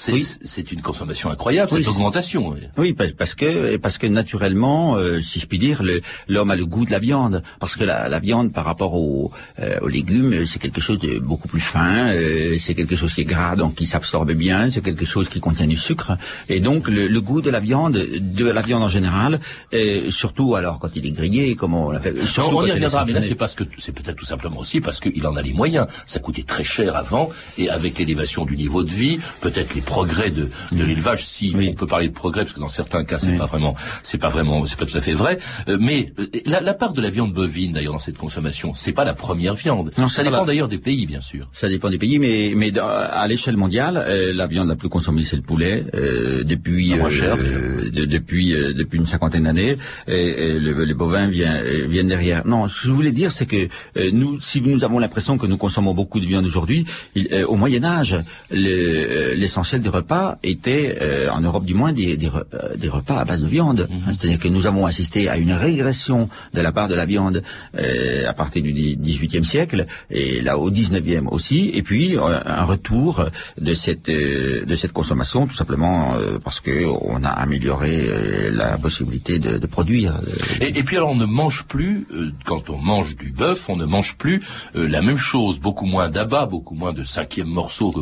C'est 0.00 0.12
c'est 0.44 0.70
une 0.70 0.80
consommation 0.80 1.28
incroyable, 1.28 1.70
Oui, 1.72 1.78
cette 1.80 1.88
augmentation. 1.88 2.50
oui. 2.50 2.60
Oui, 2.76 2.92
pa- 2.92 3.06
parce 3.18 3.34
que 3.34 3.76
parce 3.78 3.98
que 3.98 4.06
naturellement, 4.06 4.94
euh, 4.96 5.20
si 5.20 5.40
je 5.40 5.46
puis 5.46 5.58
dire, 5.58 5.82
l'homme 6.28 6.52
a 6.52 6.56
le 6.56 6.66
goût 6.66 6.84
de 6.84 6.92
la 6.92 7.00
viande, 7.00 7.42
parce 7.58 7.74
que 7.74 7.82
la, 7.82 8.08
la 8.08 8.20
viande 8.20 8.52
par 8.52 8.64
rapport 8.64 8.94
aux, 8.94 9.32
euh, 9.58 9.80
aux 9.82 9.88
légumes, 9.88 10.32
euh, 10.34 10.44
c'est 10.46 10.60
quelque 10.60 10.80
chose 10.80 11.00
de 11.00 11.18
beaucoup 11.18 11.48
plus 11.48 11.58
fin, 11.58 12.12
euh, 12.14 12.56
c'est 12.60 12.76
quelque 12.76 12.94
chose 12.94 13.12
qui 13.12 13.22
est 13.22 13.24
gras, 13.24 13.56
donc 13.56 13.74
qui 13.74 13.86
s'absorbe 13.86 14.30
bien, 14.34 14.70
c'est 14.70 14.82
quelque 14.84 15.04
chose 15.04 15.28
qui 15.28 15.40
contient 15.40 15.66
du 15.66 15.76
sucre, 15.76 16.12
et 16.48 16.60
donc 16.60 16.86
le, 16.86 17.08
le 17.08 17.20
goût 17.20 17.40
de 17.40 17.50
la 17.50 17.58
viande, 17.58 17.94
de 17.98 18.44
la 18.48 18.62
viande 18.62 18.84
en 18.84 18.88
général, 18.88 19.40
euh, 19.74 20.10
surtout 20.12 20.54
alors 20.54 20.78
quand 20.78 20.90
il 20.94 21.06
est 21.06 21.10
grillé, 21.10 21.56
comme 21.56 21.74
on 21.74 21.90
l'a 21.90 21.98
fait. 21.98 22.12
Non, 22.38 22.50
on 22.52 22.64
y 22.66 22.70
reviendra, 22.70 23.04
mais 23.04 23.14
là 23.14 23.20
c'est 23.20 23.34
parce 23.34 23.56
que 23.56 23.64
c'est 23.78 23.90
peut-être 23.98 24.16
tout 24.16 24.24
simplement 24.26 24.60
aussi 24.60 24.80
parce 24.80 25.00
qu'il 25.00 25.26
en 25.26 25.34
a 25.34 25.42
les 25.42 25.54
moyens. 25.54 25.88
Ça 26.06 26.20
coûtait 26.20 26.44
très 26.44 26.62
cher 26.62 26.94
avant, 26.94 27.30
et 27.56 27.68
avec 27.68 27.98
l'élévation 27.98 28.44
du 28.44 28.56
niveau 28.56 28.84
de 28.84 28.90
vie, 28.90 29.18
peut-être 29.40 29.74
les 29.74 29.80
progrès 29.80 30.30
de, 30.30 30.48
de 30.72 30.84
l'élevage, 30.84 31.26
si 31.26 31.54
on 31.56 31.74
peut 31.74 31.86
parler 31.86 32.08
de 32.08 32.14
progrès, 32.14 32.42
parce 32.42 32.52
que 32.54 32.60
dans 32.60 32.68
certains 32.68 33.04
cas 33.04 33.18
c'est 33.18 33.36
pas 33.36 33.46
vraiment, 33.46 33.74
c'est 34.02 34.18
pas 34.18 34.28
vraiment, 34.28 34.64
c'est 34.66 34.78
pas 34.78 34.86
tout 34.86 34.96
à 34.96 35.00
fait 35.00 35.12
vrai. 35.14 35.38
euh, 35.68 35.76
mais 35.80 36.12
euh, 36.18 36.26
la, 36.46 36.60
la 36.60 36.74
part 36.74 36.92
de 36.92 37.00
la 37.00 37.10
viande 37.10 37.32
bovine 37.32 37.72
d'ailleurs 37.72 37.92
dans 37.92 37.98
cette 37.98 38.18
consommation, 38.18 38.72
c'est 38.74 38.92
pas 38.92 39.04
la 39.04 39.14
première 39.14 39.54
viande. 39.54 39.90
Non, 39.98 40.08
ça 40.08 40.22
dépend 40.24 40.38
la- 40.40 40.44
d'ailleurs 40.44 40.68
des 40.68 40.78
pays, 40.78 41.06
bien 41.06 41.20
sûr. 41.20 41.48
Ça 41.52 41.68
dépend 41.68 41.90
des 41.90 41.98
pays, 41.98 42.18
mais, 42.18 42.52
mais 42.56 42.72
à 42.78 43.26
l'échelle 43.28 43.56
mondiale, 43.56 44.02
euh, 44.06 44.32
la 44.32 44.46
viande 44.46 44.68
la 44.68 44.76
plus 44.76 44.88
consommée, 44.88 45.24
c'est 45.24 45.36
le 45.36 45.42
poulet, 45.42 45.84
euh, 45.94 46.44
depuis, 46.44 46.92
euh, 46.92 46.96
euh, 47.38 47.90
de- 47.90 48.04
depuis, 48.04 48.54
euh, 48.54 48.72
depuis 48.74 48.98
une 48.98 49.06
cinquantaine 49.06 49.44
d'années, 49.44 49.76
et, 50.06 50.12
et 50.28 50.58
le, 50.58 50.84
les 50.84 50.94
bovins 50.94 51.28
viennent, 51.28 51.86
viennent 51.88 52.08
derrière. 52.08 52.46
Non, 52.46 52.66
ce 52.68 52.82
que 52.82 52.88
je 52.88 52.92
voulais 52.92 53.12
dire, 53.12 53.30
c'est 53.30 53.46
que 53.46 53.68
euh, 53.96 54.10
nous, 54.12 54.40
si 54.40 54.60
nous 54.60 54.84
avons 54.84 54.98
l'impression 54.98 55.38
que 55.38 55.46
nous 55.46 55.56
consommons 55.56 55.94
beaucoup 55.94 56.20
de 56.20 56.26
viande 56.26 56.46
aujourd'hui, 56.46 56.86
euh, 57.16 57.44
au 57.46 57.56
Moyen 57.56 57.84
Âge, 57.84 58.16
le- 58.50 59.27
euh, 59.28 59.34
l'essentiel 59.34 59.80
des 59.82 59.88
repas 59.88 60.38
était, 60.42 60.98
euh, 61.00 61.28
en 61.30 61.40
Europe 61.40 61.64
du 61.64 61.74
moins, 61.74 61.92
des, 61.92 62.16
des, 62.16 62.28
euh, 62.28 62.76
des 62.76 62.88
repas 62.88 63.18
à 63.18 63.24
base 63.24 63.42
de 63.42 63.46
viande. 63.46 63.88
Mhm. 63.90 64.14
C'est-à-dire 64.18 64.38
que 64.38 64.48
nous 64.48 64.66
avons 64.66 64.86
assisté 64.86 65.28
à 65.28 65.36
une 65.36 65.52
régression 65.52 66.28
de 66.54 66.60
la 66.60 66.72
part 66.72 66.88
de 66.88 66.94
la 66.94 67.06
viande 67.06 67.42
euh, 67.78 68.28
à 68.28 68.32
partir 68.32 68.62
du 68.62 68.72
XVIIIe 68.72 69.44
siècle 69.44 69.86
et 70.10 70.40
là 70.40 70.58
au 70.58 70.70
XIXe 70.70 71.22
aussi, 71.30 71.70
et 71.74 71.82
puis 71.82 72.16
euh, 72.16 72.38
un 72.44 72.64
retour 72.64 73.26
de 73.60 73.72
cette 73.74 74.10
de 74.10 74.74
cette 74.74 74.92
consommation 74.92 75.46
tout 75.46 75.54
simplement 75.54 76.14
parce 76.42 76.60
que 76.60 76.86
on 76.86 77.22
a 77.24 77.28
amélioré 77.28 78.50
la 78.50 78.78
possibilité 78.78 79.38
de, 79.38 79.58
de 79.58 79.66
produire. 79.66 80.20
Et, 80.60 80.78
et 80.78 80.82
puis 80.82 80.96
alors 80.96 81.10
on 81.10 81.14
ne 81.14 81.26
mange 81.26 81.64
plus, 81.64 82.06
quand 82.44 82.70
on 82.70 82.78
mange 82.78 83.16
du 83.16 83.30
bœuf, 83.32 83.68
on 83.68 83.76
ne 83.76 83.84
mange 83.84 84.16
plus 84.16 84.42
la 84.74 85.02
même 85.02 85.16
chose, 85.16 85.60
beaucoup 85.60 85.86
moins 85.86 86.08
d'abat, 86.08 86.46
beaucoup 86.46 86.74
moins 86.74 86.92
de 86.92 87.02
cinquième 87.02 87.48
morceau 87.48 87.92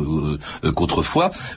euh, 0.63 0.71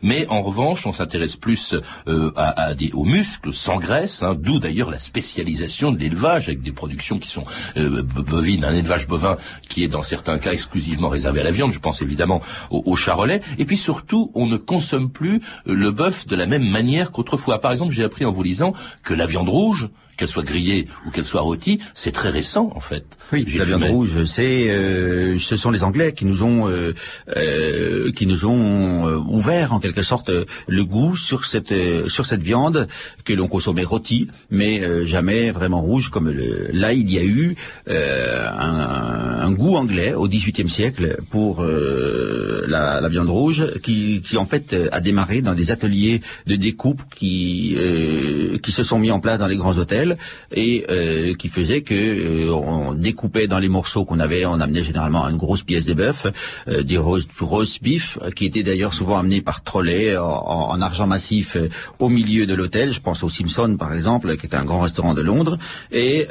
mais 0.02 0.26
en 0.28 0.42
revanche 0.42 0.86
on 0.86 0.92
s'intéresse 0.92 1.36
plus 1.36 1.74
euh, 2.08 2.32
à, 2.36 2.74
des, 2.74 2.90
aux 2.92 3.04
muscles 3.04 3.52
sans 3.52 3.78
graisse, 3.78 4.22
hein, 4.22 4.36
d'où 4.38 4.58
d'ailleurs 4.58 4.90
la 4.90 4.98
spécialisation 4.98 5.92
de 5.92 5.98
l'élevage 5.98 6.48
avec 6.48 6.62
des 6.62 6.72
productions 6.72 7.18
qui 7.18 7.28
sont 7.28 7.44
euh, 7.76 8.02
bovines, 8.02 8.64
un 8.64 8.74
élevage 8.74 9.06
bovin 9.06 9.36
qui 9.68 9.84
est 9.84 9.88
dans 9.88 10.02
certains 10.02 10.38
cas 10.38 10.52
exclusivement 10.52 11.08
réservé 11.08 11.40
à 11.40 11.44
la 11.44 11.50
viande, 11.50 11.72
je 11.72 11.80
pense 11.80 12.02
évidemment 12.02 12.40
au, 12.70 12.82
au 12.86 12.96
charolais, 12.96 13.40
et 13.58 13.64
puis 13.64 13.76
surtout 13.76 14.30
on 14.34 14.46
ne 14.46 14.56
consomme 14.56 15.10
plus 15.10 15.40
le 15.66 15.90
bœuf 15.90 16.26
de 16.26 16.36
la 16.36 16.46
même 16.46 16.68
manière 16.68 17.10
qu'autrefois. 17.10 17.60
Par 17.60 17.72
exemple, 17.72 17.92
j'ai 17.92 18.04
appris 18.04 18.24
en 18.24 18.32
vous 18.32 18.42
lisant 18.42 18.72
que 19.02 19.14
la 19.14 19.26
viande 19.26 19.48
rouge, 19.48 19.88
qu'elle 20.20 20.28
soit 20.28 20.42
grillée 20.44 20.86
ou 21.06 21.10
qu'elle 21.10 21.24
soit 21.24 21.40
rôtie, 21.40 21.80
c'est 21.94 22.12
très 22.12 22.28
récent 22.28 22.70
en 22.76 22.80
fait. 22.80 23.04
Oui, 23.32 23.46
la 23.56 23.64
viande 23.64 23.84
rouge, 23.84 24.24
c'est 24.24 24.68
euh, 24.68 25.38
ce 25.38 25.56
sont 25.56 25.70
les 25.70 25.82
Anglais 25.82 26.12
qui 26.12 26.26
nous 26.26 26.42
ont 26.42 26.68
euh, 26.68 26.92
euh, 27.36 28.12
qui 28.12 28.26
nous 28.26 28.44
ont 28.44 29.08
euh, 29.08 29.16
ouvert 29.16 29.72
en 29.72 29.80
quelque 29.80 30.02
sorte 30.02 30.28
euh, 30.28 30.44
le 30.68 30.84
goût 30.84 31.16
sur 31.16 31.46
cette 31.46 31.72
euh, 31.72 32.06
sur 32.08 32.26
cette 32.26 32.42
viande 32.42 32.86
que 33.24 33.32
l'on 33.32 33.48
consommait 33.48 33.84
rôtie, 33.84 34.28
mais 34.50 35.06
jamais 35.06 35.52
vraiment 35.52 35.80
rouge 35.80 36.10
comme 36.10 36.28
le. 36.28 36.68
Là, 36.72 36.92
il 36.92 37.10
y 37.10 37.18
a 37.18 37.24
eu 37.24 37.56
euh, 37.88 38.48
un, 38.48 39.46
un 39.46 39.50
goût 39.52 39.76
anglais 39.76 40.12
au 40.12 40.28
XVIIIe 40.28 40.68
siècle 40.68 41.18
pour 41.30 41.62
euh, 41.62 42.66
la, 42.68 43.00
la 43.00 43.08
viande 43.08 43.30
rouge, 43.30 43.64
qui, 43.82 44.20
qui 44.26 44.36
en 44.36 44.44
fait 44.44 44.76
a 44.92 45.00
démarré 45.00 45.40
dans 45.40 45.54
des 45.54 45.70
ateliers 45.70 46.20
de 46.46 46.56
découpe 46.56 47.02
qui 47.16 47.74
euh, 47.78 48.58
qui 48.58 48.72
se 48.72 48.82
sont 48.82 48.98
mis 48.98 49.10
en 49.10 49.20
place 49.20 49.38
dans 49.38 49.46
les 49.46 49.56
grands 49.56 49.78
hôtels 49.78 50.09
et 50.54 50.84
euh, 50.90 51.34
qui 51.34 51.48
faisait 51.48 51.82
que 51.82 51.94
euh, 51.94 52.94
découpait 52.94 53.46
dans 53.46 53.58
les 53.58 53.68
morceaux 53.68 54.04
qu'on 54.04 54.18
avait, 54.20 54.44
on 54.46 54.60
amenait 54.60 54.82
généralement 54.82 55.26
une 55.28 55.36
grosse 55.36 55.62
pièce 55.62 55.86
de 55.86 55.94
bœuf, 55.94 56.26
euh, 56.68 56.82
des 56.82 56.96
roast, 56.98 57.28
du 57.30 57.44
roast 57.44 57.82
beef, 57.82 58.18
qui 58.36 58.46
était 58.46 58.62
d'ailleurs 58.62 58.94
souvent 58.94 59.18
amené 59.18 59.40
par 59.40 59.62
trolley 59.62 60.16
en, 60.16 60.24
en- 60.24 60.70
en 60.70 60.80
argent 60.80 61.06
massif 61.06 61.56
euh, 61.56 61.68
au 61.98 62.08
milieu 62.08 62.46
de 62.46 62.54
l'hôtel. 62.54 62.92
Je 62.92 63.00
pense 63.00 63.22
au 63.22 63.28
Simpson 63.28 63.76
par 63.78 63.92
exemple, 63.94 64.36
qui 64.36 64.46
est 64.46 64.54
un 64.54 64.64
grand 64.64 64.80
restaurant 64.80 65.14
de 65.14 65.22
Londres. 65.22 65.58
Et, 65.92 66.26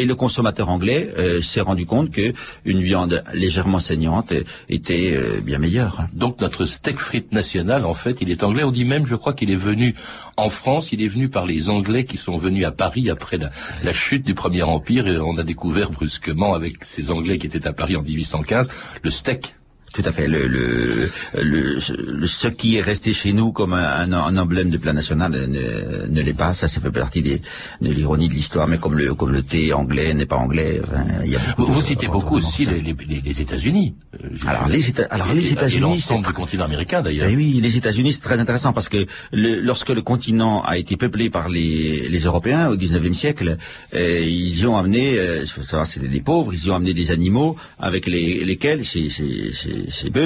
et 0.00 0.04
le 0.04 0.14
consommateur 0.14 0.68
anglais 0.68 1.12
s'est 1.42 1.60
rendu 1.60 1.86
compte 1.86 2.10
que 2.10 2.32
une 2.64 2.82
viande 2.82 3.22
légèrement 3.34 3.78
saignante 3.78 4.32
était 4.68 5.18
bien 5.42 5.58
meilleure. 5.58 6.04
Donc 6.12 6.40
notre 6.40 6.64
steak 6.64 6.98
frites 6.98 7.32
national, 7.32 7.84
en 7.84 7.94
fait, 7.94 8.18
il 8.20 8.30
est 8.30 8.42
anglais. 8.42 8.64
On 8.64 8.70
dit 8.70 8.84
même, 8.84 9.06
je 9.06 9.16
crois 9.16 9.32
qu'il 9.32 9.50
est 9.50 9.56
venu 9.56 9.94
en 10.40 10.50
France, 10.50 10.92
il 10.92 11.02
est 11.02 11.08
venu 11.08 11.28
par 11.28 11.46
les 11.46 11.68
Anglais 11.68 12.04
qui 12.04 12.16
sont 12.16 12.36
venus 12.36 12.64
à 12.64 12.72
Paris 12.72 13.10
après 13.10 13.38
la, 13.38 13.92
chute 13.92 14.24
du 14.24 14.34
Premier 14.34 14.62
Empire. 14.62 15.06
Et 15.06 15.18
on 15.18 15.36
a 15.36 15.44
découvert 15.44 15.90
brusquement, 15.90 16.54
avec 16.54 16.84
ces 16.84 17.10
Anglais 17.10 17.38
qui 17.38 17.46
étaient 17.46 17.66
à 17.66 17.72
Paris 17.72 17.96
en 17.96 18.02
1815, 18.02 18.70
le 19.02 19.10
steak. 19.10 19.54
Tout 19.92 20.02
à 20.04 20.12
fait. 20.12 20.28
Le, 20.28 20.46
le, 20.46 21.08
le- 21.42 21.80
ce 22.26 22.46
qui 22.48 22.76
est 22.76 22.80
resté 22.80 23.12
chez 23.12 23.32
nous 23.32 23.50
comme 23.52 23.72
un, 23.74 24.12
un 24.12 24.36
emblème 24.36 24.70
de 24.70 24.76
plat 24.78 24.92
national 24.92 25.32
ne, 25.32 26.06
ne 26.06 26.22
l'est 26.22 26.32
pas. 26.32 26.52
Ça, 26.52 26.68
ça 26.68 26.80
fait 26.80 26.90
partie 26.92 27.22
des, 27.22 27.42
de 27.80 27.90
l'ironie 27.90 28.28
de 28.28 28.34
l'histoire. 28.34 28.68
Mais 28.68 28.78
comme 28.78 28.96
le, 28.96 29.14
comme 29.14 29.32
le 29.32 29.42
thé 29.42 29.72
anglais 29.72 30.14
n'est 30.14 30.26
pas 30.26 30.36
anglais, 30.36 30.80
enfin, 30.82 31.04
il 31.24 31.30
y 31.30 31.36
a 31.36 31.40
beaucoup 31.56 31.72
Vous, 31.72 31.80
citez 31.80 32.06
beaucoup 32.08 32.36
aussi 32.36 32.66
les, 32.66 32.80
les, 32.80 32.94
les- 33.24 33.40
États-Unis. 33.40 33.94
Euh, 34.22 34.28
Alors 34.46 34.68
les, 34.68 34.82
alors 35.10 35.30
Et- 35.32 35.34
les 35.34 35.48
et- 35.48 35.52
États-Unis, 35.52 35.78
et 35.78 35.80
l'ensemble 35.80 36.24
c'est 36.24 36.30
du 36.32 36.34
continent 36.36 36.64
américain 36.64 37.02
d'ailleurs. 37.02 37.26
Eh 37.28 37.34
oui, 37.36 37.58
les 37.60 37.76
États-Unis, 37.76 38.12
c'est 38.12 38.20
très 38.20 38.38
intéressant 38.38 38.72
parce 38.72 38.88
que 38.88 39.06
le- 39.32 39.60
lorsque 39.60 39.88
le 39.90 40.02
continent 40.02 40.62
a 40.62 40.78
été 40.78 40.96
peuplé 40.96 41.30
par 41.30 41.48
les, 41.48 42.08
les 42.08 42.18
Européens 42.20 42.68
au 42.68 42.76
19e 42.76 43.12
siècle, 43.14 43.56
euh, 43.94 44.20
ils 44.20 44.66
ont 44.68 44.76
amené, 44.76 45.18
euh, 45.18 45.44
c'était 45.84 46.06
des 46.08 46.20
pauvres, 46.20 46.52
ils 46.54 46.70
ont 46.70 46.74
amené 46.76 46.94
des 46.94 47.10
animaux 47.10 47.56
avec 47.78 48.06
les, 48.06 48.44
lesquels, 48.44 48.84
ces, 48.84 49.08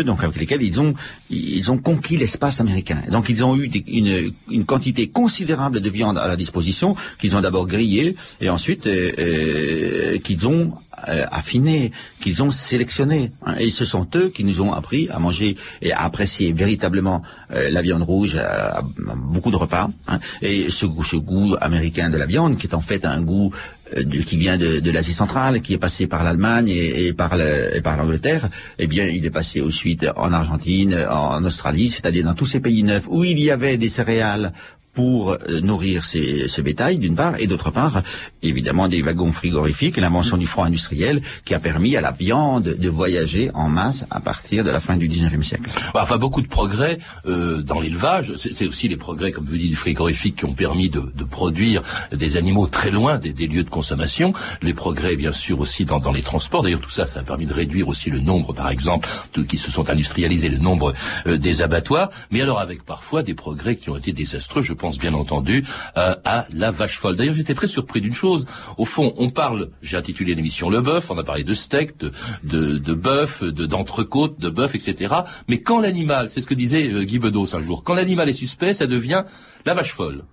donc 0.05 0.23
avec 0.23 0.37
lesquels 0.37 0.63
ils 0.63 0.81
ont, 0.81 0.95
ils 1.31 1.71
ont 1.71 1.79
conquis 1.79 2.17
l'espace 2.17 2.61
américain. 2.61 3.03
Donc 3.11 3.29
ils 3.29 3.45
ont 3.45 3.57
eu 3.57 3.67
une, 3.87 4.33
une 4.51 4.65
quantité 4.65 5.09
considérable 5.09 5.81
de 5.81 5.91
viande 5.91 6.19
à 6.19 6.29
la 6.29 6.37
disposition 6.37 6.97
qu'ils 7.19 7.37
ont 7.37 7.41
d'abord 7.41 7.67
grillée 7.67 8.17
et 8.41 8.51
ensuite 8.51 8.87
euh, 8.87 9.11
euh, 9.19 10.19
qu'ils 10.19 10.47
ont 10.47 10.73
euh, 11.09 11.25
affiné, 11.31 11.93
qu'ils 12.21 12.43
ont 12.43 12.51
sélectionné. 12.51 13.33
hein. 13.47 13.55
et 13.59 13.71
ce 13.71 13.85
sont 13.85 14.07
eux 14.15 14.29
qui 14.35 14.45
nous 14.45 14.61
ont 14.61 14.73
appris 14.73 15.09
à 15.11 15.19
manger 15.19 15.57
et 15.83 15.93
à 15.93 16.01
apprécier 16.03 16.53
véritablement 16.53 17.23
euh, 17.53 17.71
la 17.71 17.83
viande 17.83 18.03
rouge 18.03 18.37
à, 18.37 18.83
beaucoup 19.17 19.51
de 19.51 19.57
repas. 19.57 19.89
hein. 20.09 20.19
et 20.43 20.71
ce 20.71 20.87
ce 21.05 21.17
goût 21.17 21.57
américain 21.61 22.09
de 22.11 22.17
la 22.17 22.27
viande, 22.27 22.57
qui 22.57 22.67
est 22.67 22.75
en 22.75 22.81
fait 22.81 23.05
un 23.05 23.21
goût 23.21 23.53
euh, 23.97 24.03
qui 24.25 24.37
vient 24.37 24.57
de, 24.57 24.81
de 24.81 24.91
l'Asie 24.91 25.13
centrale, 25.13 25.61
qui 25.61 25.75
est 25.75 25.79
passé 25.79 26.07
par 26.07 26.25
l'Allemagne 26.25 26.69
et, 26.69 27.07
et 27.09 27.13
par 27.13 27.97
l'Angleterre, 27.97 28.49
eh 28.79 28.87
bien, 28.87 29.07
il 29.07 29.25
est 29.25 29.31
passé 29.31 29.61
ensuite 29.61 30.07
en 30.17 30.33
Argentine, 30.33 30.95
en 31.11 31.43
Australie, 31.45 31.91
c'est-à-dire 31.91 32.25
dans 32.25 32.35
tous 32.35 32.47
ces 32.47 32.61
pays 32.61 32.83
neufs 32.83 33.07
où 33.09 33.25
il 33.25 33.39
y 33.39 33.51
avait 33.51 33.77
des 33.77 33.89
céréales 33.89 34.53
pour 34.95 35.33
euh, 35.33 35.61
nourrir 35.61 36.05
ces, 36.05 36.49
ce 36.49 36.61
bétail, 36.61 36.99
d'une 36.99 37.17
part, 37.17 37.35
et 37.39 37.47
d'autre 37.47 37.71
part, 37.71 38.03
évidemment, 38.43 38.89
des 38.89 39.03
wagons 39.03 39.33
frigorifiques, 39.33 39.97
l'invention 39.97 40.37
du 40.37 40.47
froid 40.47 40.65
industriel 40.67 41.21
qui 41.45 41.55
a 41.55 41.59
permis 41.59 41.97
à 41.97 42.01
la 42.01 42.13
viande 42.13 42.63
de 42.63 42.89
voyager 42.89 43.51
en 43.55 43.69
masse 43.69 44.07
à 44.11 44.21
partir 44.21 44.65
de 44.65 44.71
la 44.71 44.81
fin 44.81 44.97
du 44.97 45.09
19e 45.09 45.43
siècle. 45.43 45.71
Enfin, 45.95 46.17
beaucoup 46.17 46.43
de 46.43 46.47
progrès 46.47 46.99
euh, 47.27 47.63
dans 47.63 47.81
l'élevage. 47.81 48.35
C'est 48.37 48.67
aussi 48.67 48.89
les 48.89 48.97
progrès, 48.97 49.33
comme 49.33 49.45
vous 49.45 49.57
dites, 49.57 49.71
du 49.71 49.77
frigorifique 49.77 50.37
qui 50.37 50.45
ont 50.45 50.55
permis 50.55 50.89
de, 50.89 51.01
de 51.15 51.25
produire 51.25 51.83
des 52.13 52.37
animaux 52.37 52.67
très 52.67 52.91
loin 52.91 53.19
des, 53.19 53.33
des 53.33 53.47
lieux 53.47 53.65
de 53.65 53.71
consommation. 53.71 54.33
Les 54.63 54.75
progrès, 54.75 55.17
bien 55.17 55.33
sûr, 55.33 55.59
aussi 55.61 55.85
dans, 55.85 55.99
dans 55.99 56.13
les 56.13 56.23
transports. 56.23 56.63
D'ailleurs, 56.63 56.81
tout 56.81 56.91
ça, 56.91 57.07
ça 57.07 57.21
a 57.21 57.23
permis 57.23 57.47
de 57.47 57.53
réduire 57.53 57.89
aussi 57.89 58.11
le 58.11 58.21
nombre, 58.21 58.53
par 58.53 58.71
exemple, 58.71 59.09
qui 59.49 59.57
se 59.57 59.71
sont 59.71 59.91
industrialisés, 59.91 60.49
le 60.49 60.59
nombre 60.59 60.95
euh, 61.27 61.37
des 61.37 61.63
abattoirs. 61.63 62.11
Mais 62.31 62.41
alors, 62.41 62.61
avec 62.61 62.85
parfois 62.85 63.23
des 63.23 63.35
progrès 63.35 63.77
qui 63.77 63.91
ont 63.91 63.97
été 63.97 64.13
désastreux. 64.13 64.63
Je 64.63 64.73
pense 64.85 64.99
bien 64.99 65.15
entendu 65.15 65.65
euh, 65.97 66.15
à 66.27 66.47
la 66.53 66.71
vache 66.71 66.99
folle. 66.99 67.17
D'ailleurs, 67.17 67.35
j'étais 67.35 67.55
très 67.55 67.69
surpris 67.69 68.03
d'une 68.03 68.13
chose. 68.13 68.45
Au 68.77 68.85
fond, 68.85 69.15
on 69.17 69.31
parle, 69.31 69.71
j'ai 69.81 69.97
intitulé 69.97 70.35
l'émission 70.35 70.69
Le 70.69 70.83
Bœuf, 70.83 71.11
on 71.11 71.17
a 71.17 71.25
parlé 71.25 71.43
de 71.43 71.55
steak, 71.55 71.97
de, 71.99 72.13
de, 72.43 72.77
de 72.77 72.95
bœuf, 72.95 73.43
de 73.43 73.65
d'entrecôte, 73.65 74.39
de 74.39 74.51
bœuf, 74.51 74.75
etc. 74.75 75.15
Mais 75.49 75.59
quand 75.59 75.81
l'animal, 75.81 76.29
c'est 76.29 76.43
ce 76.43 76.47
que 76.47 76.53
disait 76.53 76.87
euh, 76.93 77.05
Guy 77.05 77.19
Bedos 77.19 77.57
un 77.57 77.61
jour, 77.61 77.83
quand 77.83 77.95
l'animal 77.95 78.29
est 78.29 78.35
suspect, 78.35 78.75
ça 78.75 78.87
devient 78.87 79.25
la 79.65 79.73
vache 79.73 79.95
folle. 79.95 80.25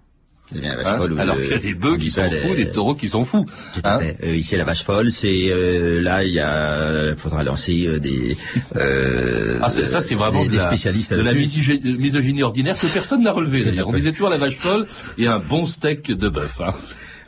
La 0.60 0.76
vache 0.76 0.86
Hein 0.86 0.98
folle, 0.98 1.20
Alors 1.20 1.36
euh, 1.36 1.42
qu'il 1.42 1.52
y 1.52 1.54
a 1.54 1.58
des 1.60 1.74
bœufs 1.74 1.98
qui 1.98 2.12
ça, 2.12 2.30
fous, 2.30 2.54
des 2.56 2.70
taureaux 2.70 2.96
qui 2.96 3.10
sont 3.10 3.24
fous. 3.26 3.46
Hein 3.84 4.00
Euh, 4.24 4.36
ici, 4.36 4.56
la 4.58 4.64
vache 4.64 4.84
folle, 4.84 5.12
c'est 5.12 5.50
euh, 5.50 6.02
là, 6.02 6.24
il 6.24 6.34
y 6.34 6.40
a, 6.40 7.16
faudra 7.16 7.44
lancer 7.44 7.86
euh, 7.88 8.00
des. 8.00 8.38
Euh, 8.76 9.60
Ah, 9.62 9.70
c'est- 9.70 9.86
ça, 9.86 10.02
c'est 10.02 10.16
vraiment 10.16 10.44
des, 10.44 10.50
de 10.50 10.58
la, 10.58 10.66
spécialistes 10.68 11.14
de 11.14 11.22
la 11.22 11.34
misogynie 11.34 12.44
ordinaire 12.44 12.78
que 12.80 12.88
personne 12.88 13.24
n'a 13.24 13.32
relevé 13.32 13.64
d'ailleurs. 13.64 13.88
On 13.88 13.94
disait 14.02 14.12
toujours 14.12 14.30
la 14.30 14.38
vache 14.38 14.58
folle 14.58 14.88
et 15.18 15.28
un 15.28 15.40
bon 15.40 15.66
steak 15.66 16.12
de 16.12 16.30
bœuf. 16.30 16.60
Hein. 16.62 16.74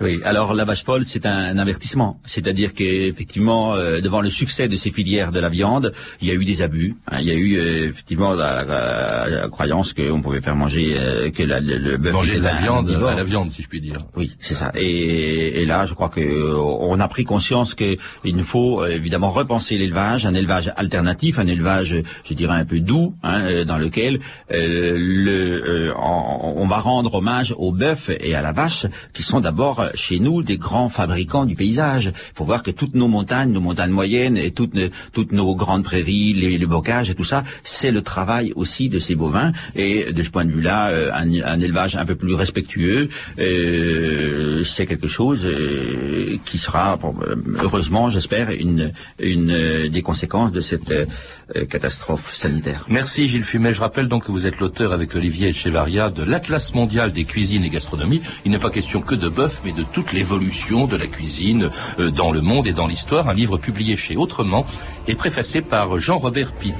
Oui, 0.01 0.19
alors 0.23 0.53
la 0.53 0.65
vache 0.65 0.83
folle, 0.83 1.05
c'est 1.05 1.25
un, 1.25 1.37
un 1.55 1.57
avertissement. 1.57 2.19
C'est-à-dire 2.25 2.73
qu'effectivement, 2.73 3.75
euh, 3.75 4.01
devant 4.01 4.21
le 4.21 4.29
succès 4.29 4.67
de 4.67 4.75
ces 4.75 4.91
filières 4.91 5.31
de 5.31 5.39
la 5.39 5.49
viande, 5.49 5.93
il 6.21 6.27
y 6.27 6.31
a 6.31 6.33
eu 6.33 6.45
des 6.45 6.61
abus. 6.61 6.95
hein. 7.11 7.17
il 7.21 7.27
y 7.27 7.31
a 7.31 7.35
eu 7.35 7.57
euh, 7.57 7.89
effectivement 7.89 8.33
la, 8.33 8.63
la- 8.65 9.27
la 9.29 9.47
croyance 9.49 9.93
qu'on 9.93 10.21
pouvait 10.21 10.41
faire 10.41 10.55
manger 10.55 10.95
euh, 10.97 11.29
que 11.31 11.43
la, 11.43 11.59
le, 11.59 11.77
le 11.77 11.97
bœuf 11.97 12.13
Manger 12.13 12.37
de 12.39 12.43
la 12.43 12.53
viande 12.55 12.89
à 13.07 13.15
la 13.15 13.23
viande, 13.23 13.51
si 13.51 13.61
je 13.61 13.67
puis 13.67 13.81
dire. 13.81 14.05
Oui, 14.15 14.31
c'est 14.39 14.55
ça. 14.55 14.71
Et, 14.75 15.61
et 15.61 15.65
là, 15.65 15.85
je 15.85 15.93
crois 15.93 16.09
que 16.09 16.21
euh, 16.21 16.57
on 16.57 16.99
a 16.99 17.07
pris 17.07 17.23
conscience 17.23 17.73
qu'il 17.75 17.97
nous 18.25 18.43
faut 18.43 18.81
euh, 18.81 18.87
évidemment 18.89 19.29
repenser 19.31 19.77
l'élevage, 19.77 20.25
un 20.25 20.33
élevage 20.33 20.71
alternatif, 20.75 21.39
un 21.39 21.47
élevage, 21.47 22.01
je 22.23 22.33
dirais, 22.33 22.57
un 22.57 22.65
peu 22.65 22.79
doux, 22.79 23.13
hein, 23.23 23.41
euh, 23.41 23.65
dans 23.65 23.77
lequel 23.77 24.19
euh, 24.51 24.95
le, 24.97 25.89
euh, 25.89 25.93
on 25.97 26.67
va 26.67 26.77
rendre 26.79 27.15
hommage 27.15 27.53
au 27.57 27.71
bœuf 27.71 28.09
et 28.19 28.35
à 28.35 28.41
la 28.41 28.51
vache, 28.51 28.85
qui 29.13 29.23
sont 29.23 29.39
d'abord 29.39 29.82
chez 29.95 30.19
nous 30.19 30.43
des 30.43 30.57
grands 30.57 30.89
fabricants 30.89 31.45
du 31.45 31.55
paysage. 31.55 32.07
Il 32.13 32.37
faut 32.37 32.45
voir 32.45 32.63
que 32.63 32.71
toutes 32.71 32.95
nos 32.95 33.07
montagnes, 33.07 33.51
nos 33.51 33.61
montagnes 33.61 33.91
moyennes 33.91 34.37
et 34.37 34.51
toutes, 34.51 34.77
toutes 35.11 35.31
nos 35.31 35.55
grandes 35.55 35.83
prairies, 35.83 36.33
les, 36.33 36.57
les 36.57 36.65
bocages 36.65 37.09
et 37.09 37.15
tout 37.15 37.23
ça, 37.23 37.43
c'est 37.63 37.91
le 37.91 38.01
travail 38.01 38.53
aussi 38.55 38.89
de 38.89 38.99
ces 38.99 39.15
bovins. 39.15 39.51
Et 39.75 40.11
de 40.13 40.23
ce 40.23 40.29
point 40.29 40.45
de 40.45 40.51
vue-là, 40.51 40.89
euh, 40.89 41.11
un, 41.13 41.29
un 41.41 41.59
élevage 41.59 41.95
un 41.95 42.05
peu 42.05 42.15
plus 42.15 42.33
respectueux, 42.33 43.09
euh, 43.39 44.63
c'est 44.63 44.85
quelque 44.85 45.07
chose 45.07 45.45
euh, 45.45 46.37
qui 46.45 46.57
sera, 46.57 46.97
euh, 47.03 47.35
heureusement, 47.61 48.09
j'espère, 48.09 48.51
une, 48.51 48.93
une 49.19 49.89
des 49.89 50.01
conséquences 50.01 50.51
de 50.51 50.61
cette 50.61 50.91
euh, 50.91 51.65
catastrophe 51.65 52.33
sanitaire. 52.33 52.85
Merci 52.89 53.27
Gilles 53.27 53.43
Fumet. 53.43 53.73
Je 53.73 53.81
rappelle 53.81 54.07
donc 54.07 54.25
que 54.27 54.31
vous 54.31 54.45
êtes 54.45 54.59
l'auteur 54.59 54.93
avec 54.93 55.13
Olivier 55.15 55.49
Echevarria 55.49 56.09
de 56.09 56.23
l'Atlas 56.23 56.73
mondial 56.73 57.11
des 57.11 57.25
cuisines 57.25 57.63
et 57.63 57.69
gastronomies. 57.69 58.21
Il 58.45 58.51
n'est 58.51 58.59
pas 58.59 58.69
question 58.69 59.01
que 59.01 59.15
de 59.15 59.27
bœuf, 59.27 59.61
mais 59.65 59.72
de 59.75 59.83
toute 59.83 60.13
l'évolution 60.13 60.87
de 60.87 60.95
la 60.95 61.07
cuisine 61.07 61.69
euh, 61.99 62.11
dans 62.11 62.31
le 62.31 62.41
monde 62.41 62.67
et 62.67 62.73
dans 62.73 62.87
l'histoire. 62.87 63.29
Un 63.29 63.33
livre 63.33 63.57
publié 63.57 63.95
chez 63.95 64.15
Autrement 64.15 64.65
et 65.07 65.15
préfacé 65.15 65.61
par 65.61 65.97
Jean-Robert 65.99 66.53
Pitt. 66.53 66.75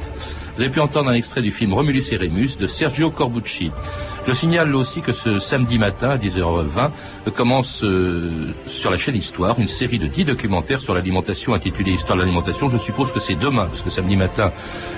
Vous 0.56 0.62
avez 0.62 0.70
pu 0.70 0.80
entendre 0.80 1.10
un 1.10 1.13
extrait 1.13 1.42
du 1.42 1.52
film 1.52 1.74
Romulus 1.74 2.04
et 2.12 2.18
Rémus 2.18 2.58
de 2.60 2.68
Sergio 2.68 3.10
Corbucci. 3.10 3.72
Je 4.28 4.32
signale 4.32 4.74
aussi 4.76 5.02
que 5.02 5.12
ce 5.12 5.39
samedi 5.39 5.78
matin 5.80 6.12
à 6.12 6.18
10h20 6.18 6.92
euh, 7.28 7.32
commence 7.32 7.84
euh, 7.84 8.54
sur 8.68 8.89
la 8.92 8.98
chaîne 8.98 9.16
Histoire 9.16 9.60
une 9.60 9.68
série 9.68 10.00
de 10.00 10.06
10 10.08 10.26
documentaires 10.26 10.80
sur 10.80 10.94
l'alimentation 10.94 11.54
intitulée 11.54 11.92
Histoire 11.94 12.18
de 12.18 12.22
l'alimentation. 12.24 12.70
Je 12.70 12.78
suppose 12.78 13.12
que 13.12 13.20
c'est 13.20 13.36
demain, 13.36 13.66
parce 13.66 13.82
que 13.82 13.89
samedi 13.89 14.16
matin, 14.16 14.52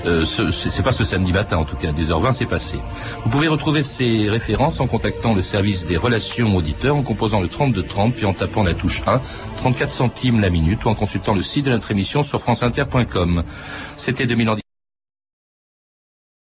euh, 0.06 0.26
ce- 0.26 0.52
c'est 0.52 0.84
pas 0.84 0.92
ce 0.92 1.04
samedi 1.06 1.32
matin 1.32 1.58
en 1.58 1.64
tout 1.66 1.76
cas, 1.78 1.90
à 1.90 1.92
10h20 1.94 2.34
c'est 2.34 2.46
passé. 2.46 2.78
Vous 3.24 3.30
pouvez 3.32 3.48
retrouver 3.48 3.82
ces 3.82 4.30
références 4.30 4.80
en 4.82 4.88
contactant 4.88 5.34
le 5.34 5.42
service 5.42 5.86
des 5.88 5.98
relations 5.98 6.56
auditeurs 6.56 6.96
en 6.98 7.02
composant 7.02 7.40
le 7.42 7.48
3230 7.48 8.14
puis 8.14 8.26
en 8.26 8.34
tapant 8.34 8.62
la 8.64 8.74
touche 8.74 9.02
1, 9.08 9.22
34 9.58 9.92
centimes 9.92 10.42
la 10.42 10.50
minute 10.50 10.84
ou 10.86 10.90
en 10.90 10.96
consultant 10.96 11.34
le 11.34 11.42
site 11.42 11.66
de 11.66 11.72
notre 11.72 11.90
émission 11.92 12.22
sur 12.24 12.42
franceinter.com. 12.42 13.44
C'était 13.96 14.26
2000 14.28 14.50
ans 14.50 14.56